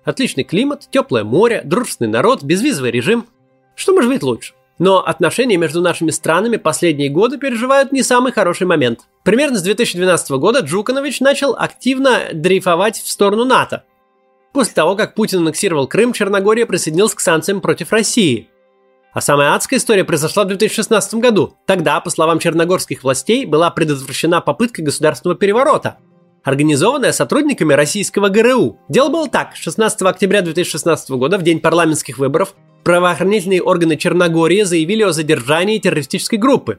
Отличный 0.04 0.44
климат, 0.44 0.88
теплое 0.90 1.24
море, 1.24 1.62
дружественный 1.64 2.10
народ, 2.10 2.42
безвизовый 2.42 2.90
режим. 2.90 3.26
Что 3.74 3.92
может 3.92 4.10
быть 4.10 4.22
лучше? 4.22 4.54
Но 4.78 5.04
отношения 5.04 5.56
между 5.56 5.80
нашими 5.80 6.10
странами 6.10 6.56
последние 6.56 7.08
годы 7.08 7.38
переживают 7.38 7.92
не 7.92 8.02
самый 8.02 8.32
хороший 8.32 8.66
момент. 8.66 9.00
Примерно 9.24 9.58
с 9.58 9.62
2012 9.62 10.30
года 10.32 10.60
Джуканович 10.60 11.20
начал 11.20 11.54
активно 11.56 12.28
дрейфовать 12.32 12.98
в 13.00 13.08
сторону 13.10 13.44
НАТО– 13.44 13.84
после 14.56 14.72
того, 14.72 14.96
как 14.96 15.12
Путин 15.12 15.40
аннексировал 15.40 15.86
Крым, 15.86 16.14
Черногория 16.14 16.64
присоединилась 16.64 17.14
к 17.14 17.20
санкциям 17.20 17.60
против 17.60 17.92
России. 17.92 18.48
А 19.16 19.22
самая 19.22 19.54
адская 19.54 19.78
история 19.78 20.04
произошла 20.04 20.44
в 20.44 20.48
2016 20.48 21.14
году. 21.14 21.54
Тогда, 21.64 21.98
по 22.02 22.10
словам 22.10 22.38
черногорских 22.38 23.02
властей, 23.02 23.46
была 23.46 23.70
предотвращена 23.70 24.42
попытка 24.42 24.82
государственного 24.82 25.38
переворота, 25.38 25.96
организованная 26.44 27.12
сотрудниками 27.12 27.72
российского 27.72 28.28
ГРУ. 28.28 28.78
Дело 28.90 29.08
было 29.08 29.26
так. 29.26 29.56
16 29.56 30.02
октября 30.02 30.42
2016 30.42 31.08
года, 31.12 31.38
в 31.38 31.42
день 31.42 31.60
парламентских 31.60 32.18
выборов, 32.18 32.54
правоохранительные 32.84 33.62
органы 33.62 33.96
Черногории 33.96 34.64
заявили 34.64 35.02
о 35.02 35.12
задержании 35.12 35.78
террористической 35.78 36.38
группы. 36.38 36.78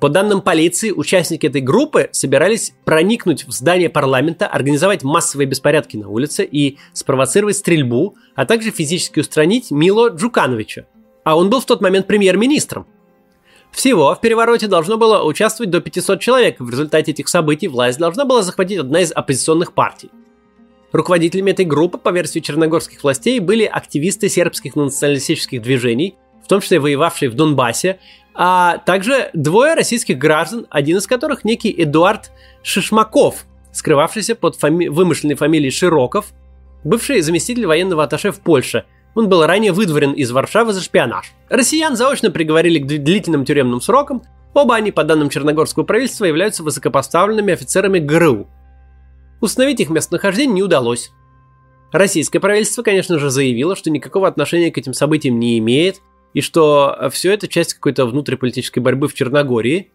По 0.00 0.08
данным 0.08 0.40
полиции, 0.40 0.92
участники 0.92 1.46
этой 1.46 1.60
группы 1.60 2.08
собирались 2.12 2.72
проникнуть 2.86 3.46
в 3.46 3.50
здание 3.50 3.90
парламента, 3.90 4.46
организовать 4.46 5.02
массовые 5.02 5.46
беспорядки 5.46 5.98
на 5.98 6.08
улице 6.08 6.42
и 6.42 6.78
спровоцировать 6.94 7.58
стрельбу, 7.58 8.16
а 8.34 8.46
также 8.46 8.70
физически 8.70 9.20
устранить 9.20 9.70
Мило 9.70 10.08
Джукановича. 10.08 10.86
А 11.24 11.36
он 11.36 11.50
был 11.50 11.60
в 11.60 11.66
тот 11.66 11.80
момент 11.80 12.06
премьер-министром. 12.06 12.86
Всего 13.70 14.14
в 14.14 14.20
перевороте 14.20 14.66
должно 14.66 14.96
было 14.96 15.22
участвовать 15.22 15.70
до 15.70 15.80
500 15.80 16.20
человек. 16.20 16.56
В 16.58 16.70
результате 16.70 17.12
этих 17.12 17.28
событий 17.28 17.68
власть 17.68 17.98
должна 17.98 18.24
была 18.24 18.42
захватить 18.42 18.78
одна 18.78 19.00
из 19.00 19.12
оппозиционных 19.12 19.72
партий. 19.72 20.10
Руководителями 20.92 21.52
этой 21.52 21.64
группы, 21.64 21.98
по 21.98 22.10
версии 22.10 22.40
черногорских 22.40 23.02
властей, 23.04 23.38
были 23.38 23.64
активисты 23.64 24.28
сербских 24.28 24.74
националистических 24.74 25.62
движений, 25.62 26.16
в 26.44 26.48
том 26.48 26.60
числе 26.60 26.80
воевавшие 26.80 27.30
в 27.30 27.34
Донбассе, 27.34 28.00
а 28.34 28.78
также 28.78 29.30
двое 29.32 29.74
российских 29.74 30.18
граждан, 30.18 30.66
один 30.68 30.96
из 30.96 31.06
которых 31.06 31.44
некий 31.44 31.72
Эдуард 31.76 32.32
Шишмаков, 32.62 33.44
скрывавшийся 33.72 34.34
под 34.34 34.56
фами- 34.56 34.88
вымышленной 34.88 35.36
фамилией 35.36 35.70
Широков, 35.70 36.32
бывший 36.82 37.20
заместитель 37.20 37.66
военного 37.66 38.02
атташе 38.02 38.32
в 38.32 38.40
Польше. 38.40 38.84
Он 39.14 39.28
был 39.28 39.44
ранее 39.44 39.72
выдворен 39.72 40.12
из 40.12 40.30
Варшавы 40.30 40.72
за 40.72 40.80
шпионаж. 40.80 41.32
Россиян 41.48 41.96
заочно 41.96 42.30
приговорили 42.30 42.78
к 42.78 42.86
длительным 42.86 43.44
тюремным 43.44 43.80
срокам. 43.80 44.22
Оба 44.54 44.76
они, 44.76 44.92
по 44.92 45.04
данным 45.04 45.30
черногорского 45.30 45.84
правительства, 45.84 46.24
являются 46.24 46.62
высокопоставленными 46.62 47.52
офицерами 47.52 47.98
ГРУ. 47.98 48.48
Установить 49.40 49.80
их 49.80 49.90
местонахождение 49.90 50.54
не 50.54 50.62
удалось. 50.62 51.10
Российское 51.92 52.38
правительство, 52.38 52.82
конечно 52.82 53.18
же, 53.18 53.30
заявило, 53.30 53.74
что 53.74 53.90
никакого 53.90 54.28
отношения 54.28 54.70
к 54.70 54.78
этим 54.78 54.92
событиям 54.92 55.38
не 55.38 55.58
имеет, 55.58 56.00
и 56.34 56.40
что 56.40 57.08
все 57.10 57.32
это 57.32 57.48
часть 57.48 57.74
какой-то 57.74 58.06
внутриполитической 58.06 58.80
борьбы 58.80 59.08
в 59.08 59.14
Черногории. 59.14 59.92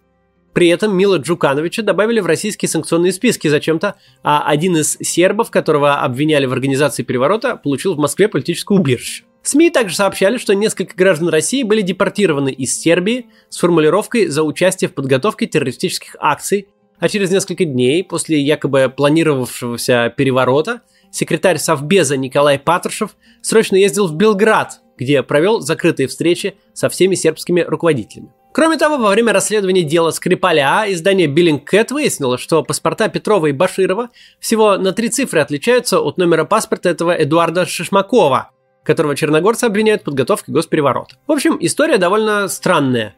При 0.55 0.69
этом 0.69 0.95
Мила 0.95 1.17
Джукановича 1.17 1.83
добавили 1.83 2.21
в 2.21 2.25
российские 2.25 2.69
санкционные 2.69 3.11
списки 3.11 3.49
зачем-то, 3.49 3.95
а 4.23 4.41
один 4.47 4.77
из 4.77 4.97
сербов, 5.01 5.51
которого 5.51 5.95
обвиняли 5.95 6.45
в 6.45 6.53
организации 6.53 7.03
переворота, 7.03 7.57
получил 7.57 7.93
в 7.93 7.97
Москве 7.97 8.29
политическое 8.29 8.77
убежище. 8.77 9.25
СМИ 9.43 9.69
также 9.69 9.97
сообщали, 9.97 10.37
что 10.37 10.55
несколько 10.55 10.95
граждан 10.95 11.27
России 11.27 11.63
были 11.63 11.81
депортированы 11.81 12.53
из 12.53 12.79
Сербии 12.79 13.25
с 13.49 13.57
формулировкой 13.57 14.27
за 14.27 14.43
участие 14.43 14.87
в 14.87 14.93
подготовке 14.93 15.45
террористических 15.45 16.15
акций, 16.19 16.69
а 16.99 17.09
через 17.09 17.31
несколько 17.31 17.65
дней 17.65 18.01
после 18.05 18.39
якобы 18.39 18.91
планировавшегося 18.95 20.13
переворота 20.15 20.83
секретарь 21.11 21.57
Совбеза 21.57 22.15
Николай 22.15 22.59
Патрушев 22.59 23.17
срочно 23.41 23.75
ездил 23.75 24.07
в 24.07 24.15
Белград, 24.15 24.79
где 24.97 25.21
провел 25.21 25.59
закрытые 25.59 26.07
встречи 26.07 26.55
со 26.73 26.87
всеми 26.87 27.15
сербскими 27.15 27.59
руководителями. 27.59 28.29
Кроме 28.55 28.77
того, 28.77 28.95
во 28.95 29.09
время 29.09 29.33
расследования 29.33 29.83
дела 29.83 30.11
Скрипаля 30.11 30.79
А 30.79 30.89
издание 30.89 31.27
Billingcat 31.27 31.91
выяснило, 31.91 32.37
что 32.37 32.63
паспорта 32.63 33.09
Петрова 33.09 33.47
и 33.47 33.51
Баширова 33.51 34.11
всего 34.39 34.77
на 34.77 34.93
три 34.93 35.09
цифры 35.09 35.41
отличаются 35.41 35.99
от 35.99 36.17
номера 36.17 36.45
паспорта 36.45 36.87
этого 36.87 37.11
Эдуарда 37.11 37.65
Шишмакова, 37.65 38.51
которого 38.85 39.13
черногорцы 39.13 39.65
обвиняют 39.65 40.03
в 40.03 40.05
подготовке 40.05 40.53
госпереворота. 40.53 41.17
В 41.27 41.33
общем, 41.33 41.57
история 41.59 41.97
довольно 41.97 42.47
странная. 42.47 43.13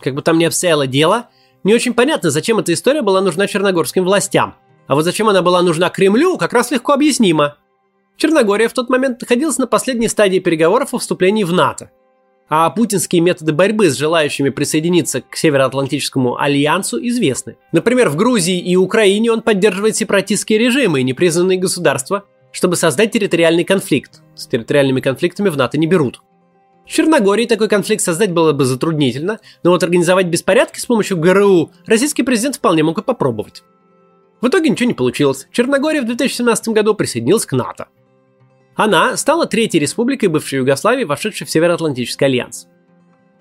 Как 0.00 0.14
бы 0.14 0.22
там 0.22 0.38
ни 0.38 0.44
обстояло 0.44 0.86
дело, 0.86 1.26
не 1.64 1.74
очень 1.74 1.92
понятно, 1.92 2.30
зачем 2.30 2.58
эта 2.58 2.72
история 2.72 3.02
была 3.02 3.20
нужна 3.20 3.46
черногорским 3.46 4.04
властям. 4.04 4.54
А 4.86 4.94
вот 4.94 5.02
зачем 5.02 5.28
она 5.28 5.42
была 5.42 5.60
нужна 5.60 5.90
Кремлю, 5.90 6.38
как 6.38 6.54
раз 6.54 6.70
легко 6.70 6.94
объяснимо. 6.94 7.58
Черногория 8.16 8.68
в 8.68 8.72
тот 8.72 8.88
момент 8.88 9.20
находилась 9.20 9.58
на 9.58 9.66
последней 9.66 10.08
стадии 10.08 10.38
переговоров 10.38 10.94
о 10.94 10.98
вступлении 10.98 11.44
в 11.44 11.52
НАТО. 11.52 11.90
А 12.48 12.70
путинские 12.70 13.20
методы 13.20 13.52
борьбы 13.52 13.90
с 13.90 13.96
желающими 13.96 14.48
присоединиться 14.48 15.20
к 15.20 15.36
Североатлантическому 15.36 16.40
альянсу 16.40 16.98
известны. 17.06 17.56
Например, 17.72 18.08
в 18.08 18.16
Грузии 18.16 18.58
и 18.58 18.74
Украине 18.76 19.32
он 19.32 19.42
поддерживает 19.42 19.96
сепаратистские 19.96 20.58
режимы 20.58 21.00
и 21.00 21.04
непризнанные 21.04 21.58
государства, 21.58 22.24
чтобы 22.50 22.76
создать 22.76 23.12
территориальный 23.12 23.64
конфликт. 23.64 24.22
С 24.34 24.46
территориальными 24.46 25.00
конфликтами 25.00 25.50
в 25.50 25.56
НАТО 25.56 25.76
не 25.76 25.86
берут. 25.86 26.22
В 26.86 26.90
Черногории 26.90 27.44
такой 27.44 27.68
конфликт 27.68 28.02
создать 28.02 28.32
было 28.32 28.52
бы 28.54 28.64
затруднительно, 28.64 29.40
но 29.62 29.72
вот 29.72 29.82
организовать 29.82 30.26
беспорядки 30.28 30.80
с 30.80 30.86
помощью 30.86 31.18
ГРУ 31.18 31.70
российский 31.84 32.22
президент 32.22 32.56
вполне 32.56 32.82
мог 32.82 32.98
и 32.98 33.02
попробовать. 33.02 33.62
В 34.40 34.48
итоге 34.48 34.70
ничего 34.70 34.88
не 34.88 34.94
получилось. 34.94 35.48
Черногория 35.52 36.00
в 36.00 36.06
2017 36.06 36.68
году 36.68 36.94
присоединилась 36.94 37.44
к 37.44 37.52
НАТО. 37.52 37.88
Она 38.78 39.16
стала 39.16 39.46
третьей 39.46 39.80
республикой 39.80 40.28
бывшей 40.28 40.60
Югославии, 40.60 41.02
вошедшей 41.02 41.48
в 41.48 41.50
Североатлантический 41.50 42.24
альянс. 42.24 42.68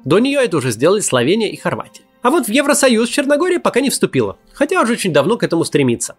До 0.04 0.17
нее 0.17 0.39
это 0.43 0.58
уже 0.58 0.71
сделали 0.71 1.00
Словения 1.00 1.52
и 1.52 1.56
Хорватия. 1.56 2.02
А 2.23 2.32
вот 2.32 2.47
в 2.47 2.50
Евросоюз 2.50 3.08
Черногория 3.08 3.60
пока 3.60 3.80
не 3.80 3.91
вступила, 3.91 4.39
хотя 4.52 4.82
уже 4.82 4.93
очень 4.93 5.13
давно 5.13 5.38
к 5.38 5.43
этому 5.43 5.63
стремится. 5.63 6.15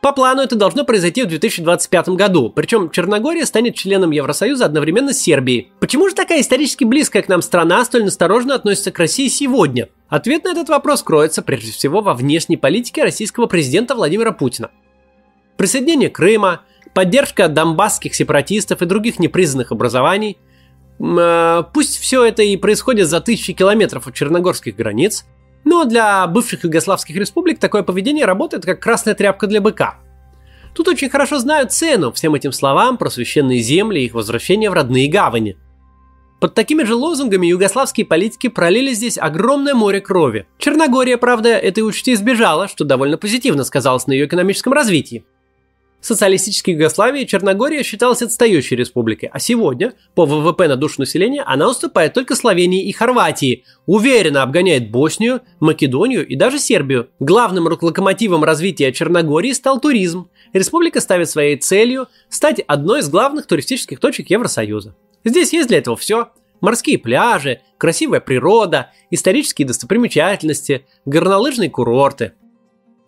По 0.00 0.12
плану 0.12 0.42
это 0.42 0.54
должно 0.54 0.84
произойти 0.84 1.24
в 1.24 1.26
2025 1.26 2.10
году, 2.10 2.50
причем 2.50 2.88
Черногория 2.90 3.46
станет 3.46 3.74
членом 3.74 4.12
Евросоюза 4.12 4.64
одновременно 4.64 5.12
с 5.12 5.18
Сербией. 5.18 5.72
Почему 5.80 6.08
же 6.08 6.14
такая 6.14 6.40
исторически 6.40 6.84
близкая 6.84 7.24
к 7.24 7.28
нам 7.28 7.42
страна 7.42 7.84
столь 7.84 8.04
настороженно 8.04 8.54
относится 8.54 8.92
к 8.92 8.98
России 9.00 9.26
сегодня? 9.26 9.88
Ответ 10.08 10.44
на 10.44 10.52
этот 10.52 10.68
вопрос 10.68 11.02
кроется 11.02 11.42
прежде 11.42 11.72
всего 11.72 12.00
во 12.00 12.14
внешней 12.14 12.56
политике 12.56 13.02
российского 13.02 13.46
президента 13.46 13.96
Владимира 13.96 14.30
Путина. 14.30 14.70
Присоединение 15.56 16.10
Крыма, 16.10 16.62
поддержка 16.94 17.48
донбасских 17.48 18.14
сепаратистов 18.14 18.82
и 18.82 18.86
других 18.86 19.18
непризнанных 19.18 19.72
образований. 19.72 20.38
Э, 21.00 21.64
пусть 21.72 21.98
все 21.98 22.24
это 22.24 22.42
и 22.42 22.56
происходит 22.56 23.08
за 23.08 23.20
тысячи 23.20 23.52
километров 23.52 24.06
от 24.06 24.14
черногорских 24.14 24.76
границ, 24.76 25.24
но 25.64 25.84
для 25.84 26.26
бывших 26.26 26.64
югославских 26.64 27.16
республик 27.16 27.58
такое 27.58 27.82
поведение 27.82 28.24
работает 28.24 28.64
как 28.64 28.80
красная 28.80 29.14
тряпка 29.14 29.46
для 29.46 29.60
быка. 29.60 29.98
Тут 30.74 30.88
очень 30.88 31.10
хорошо 31.10 31.38
знают 31.38 31.72
цену 31.72 32.12
всем 32.12 32.34
этим 32.34 32.52
словам 32.52 32.96
про 32.96 33.10
священные 33.10 33.60
земли 33.60 34.00
и 34.00 34.06
их 34.06 34.14
возвращение 34.14 34.70
в 34.70 34.74
родные 34.74 35.08
гавани. 35.08 35.58
Под 36.40 36.54
такими 36.54 36.82
же 36.82 36.96
лозунгами 36.96 37.46
югославские 37.46 38.04
политики 38.04 38.48
пролили 38.48 38.92
здесь 38.94 39.16
огромное 39.16 39.74
море 39.74 40.00
крови. 40.00 40.46
Черногория, 40.58 41.16
правда, 41.16 41.50
этой 41.50 41.80
участи 41.80 42.14
избежала, 42.14 42.66
что 42.66 42.84
довольно 42.84 43.16
позитивно 43.16 43.62
сказалось 43.62 44.08
на 44.08 44.12
ее 44.12 44.26
экономическом 44.26 44.72
развитии 44.72 45.24
социалистической 46.02 46.74
Югославии 46.74 47.24
Черногория 47.24 47.82
считалась 47.82 48.20
отстающей 48.20 48.76
республикой, 48.76 49.30
а 49.32 49.38
сегодня, 49.38 49.94
по 50.14 50.26
ВВП 50.26 50.68
на 50.68 50.76
душу 50.76 50.96
населения, 50.98 51.42
она 51.42 51.70
уступает 51.70 52.12
только 52.12 52.34
Словении 52.34 52.86
и 52.86 52.92
Хорватии, 52.92 53.64
уверенно 53.86 54.42
обгоняет 54.42 54.90
Боснию, 54.90 55.40
Македонию 55.60 56.26
и 56.26 56.36
даже 56.36 56.58
Сербию. 56.58 57.08
Главным 57.20 57.66
локомотивом 57.66 58.44
развития 58.44 58.92
Черногории 58.92 59.52
стал 59.52 59.80
туризм. 59.80 60.28
Республика 60.52 61.00
ставит 61.00 61.30
своей 61.30 61.56
целью 61.56 62.08
стать 62.28 62.60
одной 62.66 63.00
из 63.00 63.08
главных 63.08 63.46
туристических 63.46 64.00
точек 64.00 64.28
Евросоюза. 64.28 64.94
Здесь 65.24 65.52
есть 65.52 65.68
для 65.68 65.78
этого 65.78 65.96
все. 65.96 66.28
Морские 66.60 66.98
пляжи, 66.98 67.60
красивая 67.78 68.20
природа, 68.20 68.92
исторические 69.10 69.66
достопримечательности, 69.66 70.86
горнолыжные 71.04 71.70
курорты. 71.70 72.32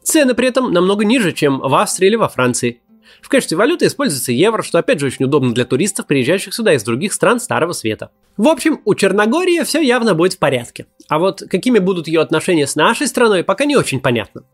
Цены 0.02 0.34
при 0.34 0.48
этом 0.48 0.72
намного 0.72 1.04
ниже, 1.04 1.32
чем 1.32 1.60
в 1.60 1.74
Австрии 1.74 2.08
или 2.08 2.16
во 2.16 2.28
Франции. 2.28 2.82
В 3.20 3.28
качестве 3.28 3.56
валюты 3.56 3.86
используется 3.86 4.32
евро, 4.32 4.62
что 4.62 4.78
опять 4.78 5.00
же 5.00 5.06
очень 5.06 5.24
удобно 5.24 5.52
для 5.52 5.64
туристов, 5.64 6.06
приезжающих 6.06 6.54
сюда 6.54 6.74
из 6.74 6.82
других 6.82 7.12
стран 7.12 7.40
Старого 7.40 7.72
Света. 7.72 8.10
В 8.36 8.48
общем, 8.48 8.80
у 8.84 8.94
Черногории 8.94 9.62
все 9.64 9.80
явно 9.80 10.14
будет 10.14 10.34
в 10.34 10.38
порядке. 10.38 10.86
А 11.08 11.18
вот 11.18 11.42
какими 11.50 11.78
будут 11.78 12.08
ее 12.08 12.20
отношения 12.20 12.66
с 12.66 12.76
нашей 12.76 13.06
страной, 13.06 13.44
пока 13.44 13.64
не 13.64 13.76
очень 13.76 14.00
понятно. 14.00 14.44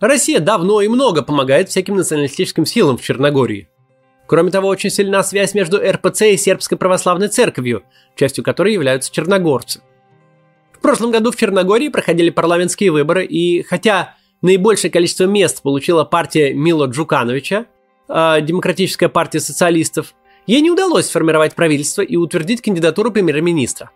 Россия 0.00 0.40
давно 0.40 0.80
и 0.80 0.88
много 0.88 1.22
помогает 1.22 1.68
всяким 1.68 1.96
националистическим 1.96 2.66
силам 2.66 2.98
в 2.98 3.02
Черногории. 3.02 3.68
Кроме 4.26 4.50
того, 4.50 4.68
очень 4.68 4.90
сильна 4.90 5.22
связь 5.22 5.54
между 5.54 5.78
РПЦ 5.78 6.22
и 6.22 6.36
Сербской 6.36 6.78
Православной 6.78 7.28
Церковью, 7.28 7.84
частью 8.16 8.42
которой 8.42 8.72
являются 8.72 9.12
черногорцы. 9.12 9.82
В 10.72 10.80
прошлом 10.80 11.10
году 11.10 11.30
в 11.30 11.36
Черногории 11.36 11.88
проходили 11.88 12.30
парламентские 12.30 12.90
выборы, 12.90 13.24
и 13.24 13.62
хотя 13.62 14.16
наибольшее 14.42 14.90
количество 14.90 15.24
мест 15.24 15.62
получила 15.62 16.04
партия 16.04 16.52
Мило 16.52 16.86
Джукановича, 16.86 17.66
э, 18.08 18.40
Демократическая 18.42 19.08
партия 19.08 19.40
социалистов, 19.40 20.14
ей 20.46 20.60
не 20.60 20.70
удалось 20.70 21.06
сформировать 21.06 21.54
правительство 21.54 22.02
и 22.02 22.16
утвердить 22.16 22.62
кандидатуру 22.62 23.10
премьер-министра. 23.10 23.90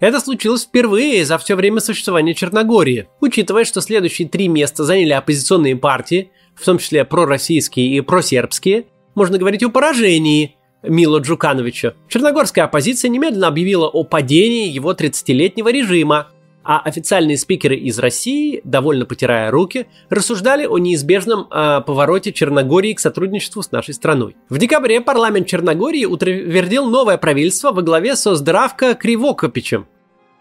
Это 0.00 0.20
случилось 0.20 0.64
впервые 0.64 1.24
за 1.24 1.38
все 1.38 1.54
время 1.54 1.80
существования 1.80 2.34
Черногории, 2.34 3.08
учитывая, 3.20 3.64
что 3.64 3.80
следующие 3.80 4.28
три 4.28 4.48
места 4.48 4.84
заняли 4.84 5.12
оппозиционные 5.12 5.76
партии, 5.76 6.30
в 6.54 6.64
том 6.64 6.78
числе 6.78 7.04
пророссийские 7.04 7.96
и 7.96 8.00
просербские, 8.00 8.86
можно 9.14 9.38
говорить 9.38 9.62
о 9.62 9.70
поражении 9.70 10.56
Мила 10.82 11.18
Джукановича. 11.18 11.94
Черногорская 12.08 12.64
оппозиция 12.64 13.08
немедленно 13.08 13.48
объявила 13.48 13.88
о 13.88 14.04
падении 14.04 14.68
его 14.68 14.92
30-летнего 14.92 15.70
режима, 15.70 16.28
а 16.64 16.80
официальные 16.80 17.36
спикеры 17.36 17.76
из 17.76 17.98
России, 17.98 18.62
довольно 18.64 19.04
потирая 19.04 19.50
руки, 19.50 19.86
рассуждали 20.08 20.66
о 20.66 20.78
неизбежном 20.78 21.46
э, 21.50 21.82
повороте 21.86 22.32
Черногории 22.32 22.94
к 22.94 23.00
сотрудничеству 23.00 23.62
с 23.62 23.70
нашей 23.70 23.92
страной. 23.92 24.34
В 24.48 24.58
декабре 24.58 25.02
парламент 25.02 25.46
Черногории 25.46 26.06
утвердил 26.06 26.86
новое 26.86 27.18
правительство 27.18 27.70
во 27.70 27.82
главе 27.82 28.16
со 28.16 28.34
Здравко 28.34 28.94
Кривокопичем, 28.94 29.86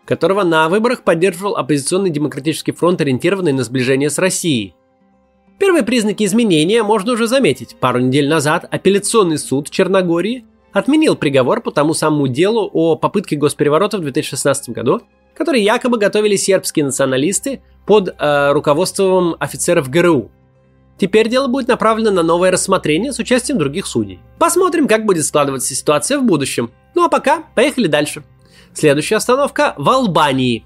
которого 0.06 0.44
на 0.44 0.70
выборах 0.70 1.04
поддерживал 1.04 1.58
оппозиционный 1.58 2.10
демократический 2.10 2.72
фронт, 2.72 3.02
ориентированный 3.02 3.52
на 3.52 3.64
сближение 3.64 4.10
с 4.10 4.18
Россией. 4.18 4.76
Первые 5.60 5.84
признаки 5.84 6.24
изменения 6.24 6.84
можно 6.84 7.14
уже 7.14 7.28
заметить. 7.28 7.76
Пару 7.80 8.00
недель 8.00 8.28
назад 8.28 8.66
апелляционный 8.72 9.38
суд 9.38 9.70
Черногории 9.70 10.46
отменил 10.72 11.16
приговор 11.16 11.62
по 11.62 11.72
тому 11.72 11.94
самому 11.94 12.28
делу 12.28 12.70
о 12.74 12.96
попытке 12.96 13.36
госпереворота 13.36 13.98
в 13.98 14.02
2016 14.02 14.70
году, 14.70 15.02
который 15.36 15.62
якобы 15.62 15.98
готовили 15.98 16.36
сербские 16.36 16.86
националисты 16.86 17.62
под 17.86 18.10
э, 18.10 18.52
руководством 18.52 19.36
офицеров 19.40 19.90
ГРУ. 19.90 20.32
Теперь 20.98 21.28
дело 21.28 21.48
будет 21.48 21.68
направлено 21.68 22.12
на 22.12 22.24
новое 22.24 22.52
рассмотрение 22.52 23.12
с 23.12 23.20
участием 23.20 23.58
других 23.58 23.88
судей. 23.88 24.20
Посмотрим, 24.38 24.88
как 24.88 25.06
будет 25.06 25.26
складываться 25.26 25.74
ситуация 25.74 26.20
в 26.20 26.24
будущем. 26.24 26.72
Ну 26.96 27.04
а 27.04 27.10
пока, 27.10 27.44
поехали 27.56 27.88
дальше. 27.88 28.24
Следующая 28.74 29.18
остановка 29.18 29.74
в 29.78 29.90
Албании. 29.90 30.66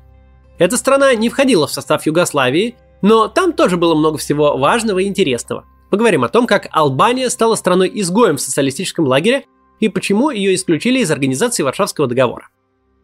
Эта 0.60 0.78
страна 0.78 1.14
не 1.16 1.30
входила 1.30 1.68
в 1.68 1.72
состав 1.72 2.06
Югославии, 2.06 2.76
но 3.02 3.28
там 3.28 3.54
тоже 3.54 3.78
было 3.78 3.96
много 3.96 4.18
всего 4.18 4.58
важного 4.58 5.00
и 5.00 5.08
интересного. 5.08 5.66
Поговорим 5.90 6.24
о 6.24 6.30
том, 6.30 6.48
как 6.48 6.68
Албания 6.72 7.30
стала 7.30 7.56
страной-изгоем 7.56 8.38
в 8.38 8.42
социалистическом 8.42 9.06
лагере 9.06 9.46
и 9.80 9.88
почему 9.88 10.32
ее 10.32 10.56
исключили 10.56 11.00
из 11.00 11.12
организации 11.12 11.64
Варшавского 11.64 12.08
договора. 12.08 12.50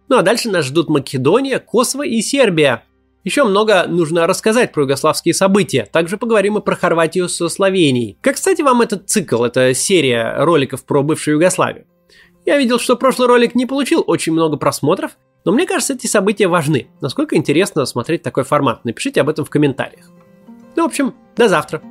Ну 0.09 0.17
а 0.17 0.21
дальше 0.21 0.49
нас 0.49 0.65
ждут 0.65 0.89
Македония, 0.89 1.59
Косово 1.59 2.05
и 2.05 2.21
Сербия. 2.21 2.83
Еще 3.23 3.45
много 3.45 3.85
нужно 3.87 4.27
рассказать 4.27 4.73
про 4.73 4.83
югославские 4.83 5.33
события. 5.33 5.87
Также 5.91 6.17
поговорим 6.17 6.57
и 6.57 6.61
про 6.61 6.75
Хорватию 6.75 7.29
со 7.29 7.47
Словенией. 7.47 8.17
Как, 8.21 8.35
кстати, 8.35 8.61
вам 8.61 8.81
этот 8.81 9.09
цикл, 9.09 9.43
эта 9.45 9.73
серия 9.73 10.35
роликов 10.39 10.85
про 10.85 11.03
бывшую 11.03 11.35
Югославию? 11.35 11.85
Я 12.45 12.57
видел, 12.57 12.79
что 12.79 12.97
прошлый 12.97 13.29
ролик 13.29 13.55
не 13.55 13.65
получил 13.65 14.03
очень 14.05 14.33
много 14.33 14.57
просмотров, 14.57 15.11
но 15.45 15.53
мне 15.53 15.65
кажется, 15.65 15.93
эти 15.93 16.07
события 16.07 16.47
важны. 16.47 16.87
Насколько 16.99 17.37
интересно 17.37 17.85
смотреть 17.85 18.23
такой 18.23 18.43
формат? 18.43 18.83
Напишите 18.83 19.21
об 19.21 19.29
этом 19.29 19.45
в 19.45 19.49
комментариях. 19.49 20.09
Ну, 20.75 20.83
в 20.83 20.87
общем, 20.87 21.13
до 21.37 21.47
завтра. 21.47 21.81